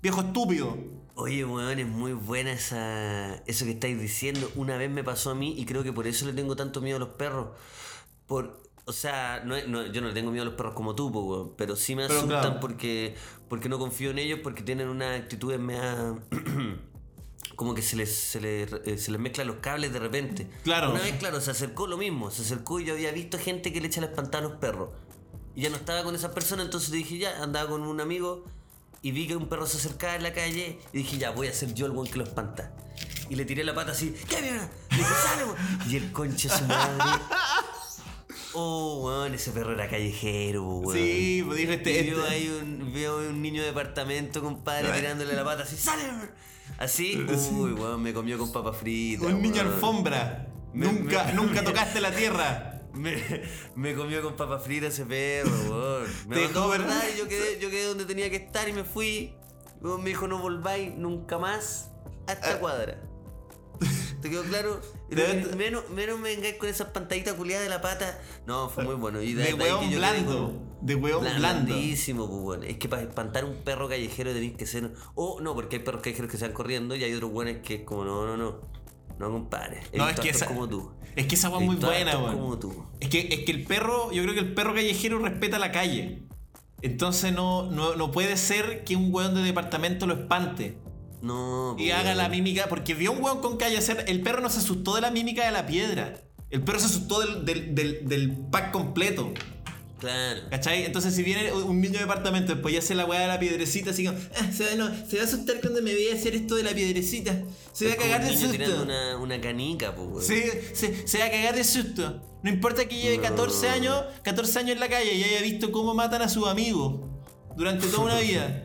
Viejo 0.00 0.22
estúpido. 0.22 0.74
Oye, 1.16 1.44
weón, 1.44 1.78
es 1.78 1.86
muy 1.86 2.14
buena 2.14 2.52
esa, 2.52 3.34
eso 3.46 3.66
que 3.66 3.72
estáis 3.72 4.00
diciendo. 4.00 4.50
Una 4.54 4.78
vez 4.78 4.90
me 4.90 5.04
pasó 5.04 5.32
a 5.32 5.34
mí 5.34 5.54
y 5.58 5.66
creo 5.66 5.82
que 5.82 5.92
por 5.92 6.06
eso 6.06 6.24
le 6.24 6.32
tengo 6.32 6.56
tanto 6.56 6.80
miedo 6.80 6.96
a 6.96 7.00
los 7.00 7.10
perros. 7.10 7.48
Por, 8.26 8.62
o 8.86 8.92
sea, 8.94 9.42
no, 9.44 9.54
es- 9.54 9.68
no- 9.68 9.84
yo 9.92 10.00
no 10.00 10.08
le 10.08 10.14
tengo 10.14 10.30
miedo 10.30 10.44
a 10.44 10.46
los 10.46 10.54
perros 10.54 10.72
como 10.72 10.94
tú, 10.94 11.08
weón, 11.08 11.52
pero 11.58 11.76
sí 11.76 11.94
me 11.94 12.06
Pero 12.06 12.20
asustan 12.20 12.40
claro. 12.40 12.60
porque, 12.60 13.16
porque 13.50 13.68
no 13.68 13.78
confío 13.78 14.12
en 14.12 14.18
ellos, 14.18 14.40
porque 14.42 14.62
tienen 14.62 14.88
una 14.88 15.14
actitud 15.14 15.54
mea... 15.58 16.14
como 17.56 17.74
que 17.74 17.82
se 17.82 17.96
les, 17.96 18.14
se, 18.14 18.40
les, 18.40 18.72
eh, 18.84 18.98
se 18.98 19.10
les 19.10 19.20
mezclan 19.20 19.46
los 19.46 19.56
cables 19.56 19.92
de 19.92 19.98
repente. 19.98 20.48
Claro. 20.62 20.90
Una 20.92 21.00
vez, 21.00 21.16
claro, 21.18 21.40
se 21.40 21.50
acercó 21.50 21.86
lo 21.86 21.96
mismo. 21.96 22.30
Se 22.30 22.42
acercó 22.42 22.80
y 22.80 22.84
yo 22.84 22.94
había 22.94 23.10
visto 23.12 23.38
gente 23.38 23.72
que 23.72 23.80
le 23.80 23.88
echa 23.88 24.00
la 24.00 24.08
espantada 24.08 24.46
a 24.46 24.48
los 24.48 24.58
perros. 24.58 24.90
Y 25.54 25.62
ya 25.62 25.70
no 25.70 25.76
estaba 25.76 26.04
con 26.04 26.14
esa 26.14 26.32
persona, 26.32 26.62
entonces 26.62 26.92
dije, 26.92 27.18
ya, 27.18 27.42
andaba 27.42 27.70
con 27.70 27.82
un 27.82 28.00
amigo 28.00 28.44
y 29.02 29.10
vi 29.10 29.26
que 29.26 29.36
un 29.36 29.48
perro 29.48 29.66
se 29.66 29.78
acercaba 29.78 30.14
en 30.16 30.22
la 30.22 30.32
calle 30.32 30.78
y 30.92 30.98
dije, 30.98 31.18
ya, 31.18 31.30
voy 31.30 31.48
a 31.48 31.52
ser 31.52 31.74
yo 31.74 31.86
el 31.86 31.92
buen 31.92 32.10
que 32.10 32.18
lo 32.18 32.24
espanta. 32.24 32.72
Y 33.28 33.34
le 33.34 33.44
tiré 33.44 33.64
la 33.64 33.74
pata 33.74 33.92
así, 33.92 34.14
¿qué 34.28 34.40
mierda? 34.40 34.70
Le 34.90 34.96
dije, 34.96 35.10
sale, 35.24 35.44
weón". 35.44 35.56
Y 35.88 35.96
el 35.96 36.12
conche 36.12 36.48
su 36.48 36.64
madre. 36.64 37.20
Oh, 38.60 39.00
weón, 39.04 39.34
ese 39.34 39.52
perro 39.52 39.72
era 39.72 39.88
callejero, 39.88 40.64
weón. 40.64 40.96
Sí, 40.96 41.42
pues 41.46 41.58
dijo 41.58 41.72
este. 41.72 41.90
Y 41.92 42.08
este- 42.10 42.22
ahí 42.28 42.48
un, 42.60 42.92
vio 42.92 43.18
un 43.18 43.40
niño 43.40 43.60
de 43.62 43.68
departamento, 43.68 44.42
compadre, 44.42 44.90
tirándole 44.92 45.34
la 45.34 45.44
pata 45.44 45.62
así, 45.62 45.76
¡sale! 45.76 46.02
weón". 46.04 46.30
Así, 46.78 47.16
uy, 47.52 47.72
weón, 47.72 48.02
me 48.02 48.12
comió 48.12 48.36
con 48.38 48.52
papas 48.52 48.76
fritas. 48.76 49.26
un 49.26 49.40
niño 49.42 49.62
alfombra. 49.62 50.48
Me- 50.72 50.86
nunca, 50.86 51.24
me- 51.24 51.32
nunca 51.34 51.62
tocaste 51.64 52.00
la 52.00 52.10
tierra. 52.12 52.82
Me, 52.94 53.16
me 53.76 53.94
comió 53.94 54.22
con 54.22 54.34
papas 54.36 54.64
fritas 54.64 54.94
ese 54.94 55.06
perro, 55.06 55.50
weón. 55.70 56.06
Me 56.26 56.36
Te 56.36 56.42
dejó, 56.42 56.68
verdad 56.68 57.02
yo 57.16 57.28
quedé, 57.28 57.58
yo 57.60 57.70
quedé 57.70 57.84
donde 57.86 58.04
tenía 58.06 58.28
que 58.30 58.36
estar 58.36 58.68
y 58.68 58.72
me 58.72 58.84
fui. 58.84 59.34
Me 59.80 60.08
dijo, 60.10 60.26
no 60.26 60.38
volváis 60.40 60.94
nunca 60.96 61.38
más 61.38 61.90
a 62.26 62.32
esta 62.32 62.58
cuadra. 62.58 63.00
¿Te 64.20 64.28
quedó 64.28 64.42
claro? 64.42 64.80
Menos, 65.10 65.88
menos 65.90 66.18
me 66.18 66.34
vengáis 66.34 66.56
con 66.56 66.68
esas 66.68 66.88
pantallitas 66.88 67.34
culiadas 67.34 67.64
de 67.64 67.70
la 67.70 67.80
pata. 67.80 68.18
No, 68.46 68.68
fue 68.68 68.84
muy 68.84 68.94
bueno. 68.94 69.22
Y 69.22 69.32
De 69.34 69.46
que 69.46 69.54
hueón 69.54 69.90
blando. 69.90 70.62
De 70.82 70.94
hueón 70.94 71.20
blando. 71.22 71.40
Blandísimo, 71.40 72.28
pues. 72.44 72.60
Es 72.64 72.76
que 72.78 72.88
para 72.88 73.02
espantar 73.02 73.44
un 73.44 73.56
perro 73.64 73.88
callejero 73.88 74.32
tenéis 74.32 74.56
que 74.56 74.66
ser. 74.66 74.92
O 75.14 75.40
no, 75.40 75.54
porque 75.54 75.76
hay 75.76 75.82
perros 75.82 76.02
callejeros 76.02 76.30
que 76.30 76.36
se 76.36 76.44
van 76.44 76.52
corriendo 76.54 76.94
y 76.94 77.04
hay 77.04 77.14
otros 77.14 77.30
buenos 77.32 77.56
que 77.64 77.76
es 77.76 77.82
como, 77.82 78.04
no, 78.04 78.26
no, 78.26 78.36
no. 78.36 78.60
No, 79.18 79.30
compadre. 79.32 79.82
He 79.92 79.98
No, 79.98 80.08
es 80.08 80.20
que 80.20 80.28
esa- 80.28 80.46
como 80.46 80.68
tú. 80.68 80.92
Es 81.16 81.26
que 81.26 81.34
esa 81.34 81.48
es 81.48 81.60
muy 81.64 81.74
buena, 81.76 82.12
como 82.12 82.58
tú. 82.58 82.86
Es 83.00 83.08
que, 83.08 83.28
es 83.32 83.40
que 83.44 83.50
el 83.50 83.64
perro, 83.64 84.12
yo 84.12 84.22
creo 84.22 84.34
que 84.34 84.40
el 84.40 84.54
perro 84.54 84.74
callejero 84.74 85.18
respeta 85.18 85.58
la 85.58 85.72
calle. 85.72 86.22
Entonces 86.82 87.32
no, 87.32 87.68
no, 87.70 87.96
no 87.96 88.12
puede 88.12 88.36
ser 88.36 88.84
que 88.84 88.94
un 88.94 89.12
weón 89.12 89.34
de 89.34 89.42
departamento 89.42 90.06
lo 90.06 90.14
espante. 90.14 90.78
No, 91.20 91.74
y 91.78 91.90
haga 91.90 92.14
la 92.14 92.28
mímica, 92.28 92.66
porque 92.68 92.94
vio 92.94 93.12
un 93.12 93.22
weón 93.22 93.40
con 93.40 93.56
calle 93.56 93.76
hacer. 93.78 94.04
El 94.08 94.20
perro 94.22 94.40
no 94.40 94.50
se 94.50 94.58
asustó 94.58 94.94
de 94.94 95.00
la 95.00 95.10
mímica 95.10 95.44
de 95.44 95.52
la 95.52 95.66
piedra. 95.66 96.20
El 96.50 96.62
perro 96.62 96.78
se 96.78 96.86
asustó 96.86 97.20
del, 97.20 97.44
del, 97.44 97.74
del, 97.74 98.08
del 98.08 98.30
pack 98.50 98.70
completo. 98.70 99.32
Claro. 99.98 100.42
¿Cachai? 100.48 100.84
Entonces, 100.84 101.12
si 101.14 101.24
viene 101.24 101.52
un 101.52 101.80
niño 101.80 101.94
de 101.94 101.98
departamento, 102.00 102.52
después 102.52 102.72
ya 102.72 102.78
hace 102.78 102.94
la 102.94 103.04
weá 103.04 103.20
de 103.22 103.26
la 103.26 103.40
piedrecita, 103.40 103.90
así 103.90 104.04
como, 104.06 104.16
"Ah, 104.36 104.52
se, 104.52 104.64
va, 104.64 104.74
no, 104.76 104.88
se 105.08 105.16
va 105.16 105.24
a 105.24 105.26
asustar 105.26 105.60
cuando 105.60 105.82
me 105.82 105.92
vea 105.92 106.14
hacer 106.14 106.36
esto 106.36 106.54
de 106.54 106.62
la 106.62 106.70
piedrecita. 106.70 107.36
Se 107.72 107.88
va 107.88 107.94
a 107.94 107.96
cagar 107.96 108.24
de 108.24 108.36
susto. 108.36 108.82
una, 108.82 109.16
una 109.16 109.40
canica, 109.40 109.94
pues. 109.96 110.24
Sí, 110.24 110.40
se, 110.72 111.06
se 111.06 111.18
va 111.18 111.24
a 111.24 111.30
cagar 111.30 111.56
de 111.56 111.64
susto. 111.64 112.22
No 112.44 112.48
importa 112.50 112.86
que 112.86 112.96
lleve 112.96 113.18
14 113.20 113.68
años, 113.70 114.04
14 114.22 114.58
años 114.60 114.70
en 114.74 114.80
la 114.80 114.88
calle 114.88 115.12
y 115.14 115.24
haya 115.24 115.42
visto 115.42 115.72
cómo 115.72 115.92
matan 115.94 116.22
a 116.22 116.28
sus 116.28 116.46
amigos 116.46 117.00
durante 117.56 117.88
toda 117.88 118.04
una 118.04 118.20
vida. 118.20 118.62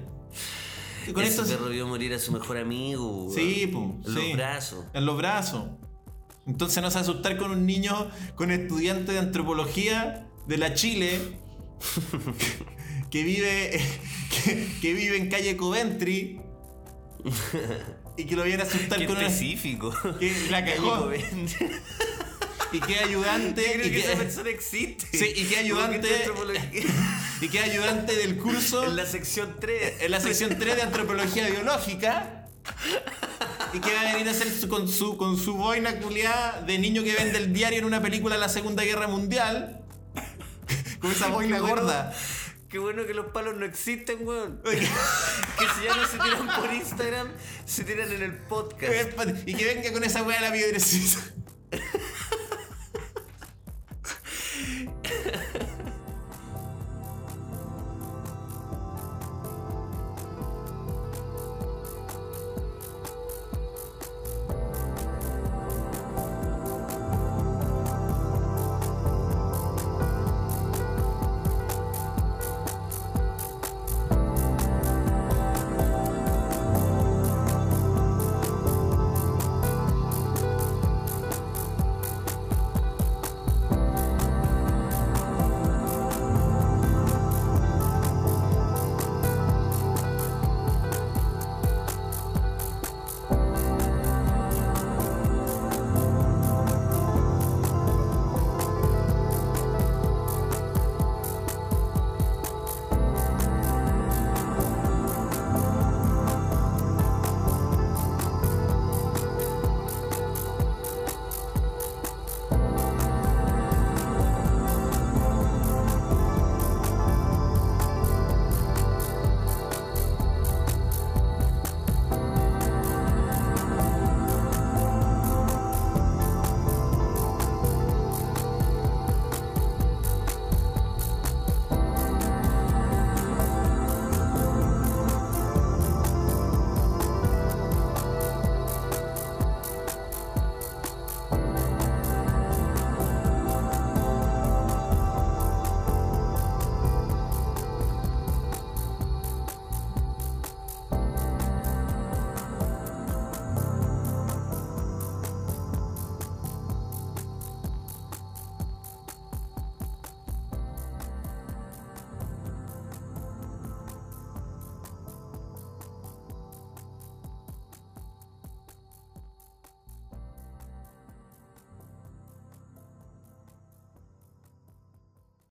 Y 1.08 1.12
con 1.14 1.24
Ese 1.24 1.42
esto 1.42 1.46
perro 1.58 1.70
vio 1.70 1.88
morir 1.88 2.14
a 2.14 2.20
su 2.20 2.32
mejor 2.32 2.58
amigo. 2.58 3.30
Sí, 3.34 3.68
po, 3.68 3.96
En 4.06 4.14
sí. 4.14 4.28
los 4.28 4.34
brazos. 4.34 4.86
En 4.94 5.06
los 5.06 5.18
brazos. 5.18 5.66
Entonces 6.46 6.84
no 6.84 6.92
se 6.92 7.00
asustar 7.00 7.38
con 7.38 7.52
un 7.52 7.66
niño, 7.66 8.10
con 8.36 8.52
estudiante 8.52 9.14
de 9.14 9.20
antropología 9.20 10.28
de 10.48 10.58
la 10.58 10.74
Chile, 10.74 11.20
que 13.10 13.24
vive, 13.24 13.82
que, 14.46 14.68
que 14.82 14.94
vive 14.94 15.18
en 15.18 15.30
calle 15.30 15.56
Coventry, 15.56 16.42
y 18.18 18.26
que 18.26 18.36
lo 18.36 18.44
viene 18.44 18.64
a 18.64 18.66
asustar 18.66 19.00
Qué 19.00 19.06
con 19.08 19.18
una... 19.18 19.28
específico. 19.28 19.94
Que 20.20 20.34
la 20.50 20.66
cagó. 20.66 21.10
Y 22.74 22.80
que 22.80 23.00
ayudante... 23.00 23.64
Creo 23.64 23.86
y 23.88 23.92
que 23.92 24.02
que- 24.02 24.12
esa 24.12 24.18
persona 24.18 24.50
existe. 24.50 25.06
Sí, 25.18 25.32
y 25.36 25.46
que 25.46 25.58
ayudante- 25.58 26.26
y 27.42 27.48
que 27.50 27.60
ayudante 27.60 28.16
del 28.16 28.38
curso 28.38 28.84
En 28.86 28.96
la 28.96 29.06
sección 29.06 29.56
3. 29.60 30.02
en 30.02 30.12
la 30.12 30.20
sección 30.20 30.58
3 30.58 30.76
de 30.76 30.82
antropología 30.82 31.48
biológica 31.50 32.48
y 33.74 33.80
que 33.80 33.94
va 33.94 34.02
a 34.02 34.14
venir 34.14 34.28
a 34.28 34.32
hacer 34.32 34.50
su- 34.52 34.68
con 34.70 34.88
su 34.88 35.18
con 35.18 35.38
su 35.38 35.54
boina 35.56 36.00
culiada 36.00 36.62
de 36.62 36.78
niño 36.80 37.04
que 37.04 37.14
vende 37.14 37.38
el 37.40 37.54
diario 37.54 37.80
en 37.80 37.86
una 37.86 38.02
película 38.02 38.36
de 38.36 38.42
la 38.42 38.50
Segunda 38.50 38.84
Guerra 38.84 39.08
Mundial 39.08 39.82
con 41.00 41.12
esa 41.12 41.28
boina 41.28 41.58
Qué 41.58 41.62
bueno. 41.62 41.76
gorda 41.76 42.14
Qué 42.70 42.80
bueno 42.80 43.06
que 43.06 43.14
los 43.14 43.28
palos 43.28 43.56
no 43.56 43.66
existen, 43.68 44.26
weón. 44.28 44.60
que 44.64 44.80
si 44.80 45.84
ya 45.86 45.96
no 45.96 46.08
se 46.08 46.18
tiran 46.18 46.48
por 46.60 46.74
Instagram, 46.74 47.28
se 47.66 47.84
tiran 47.84 48.12
en 48.12 48.24
el 48.24 48.34
podcast. 48.34 48.92
y 49.46 49.54
que 49.54 49.66
venga 49.66 49.92
con 49.94 50.04
esa 50.04 50.24
weá 50.24 50.40
de 50.42 50.48
la 50.48 50.52
piedrecita 50.54 51.20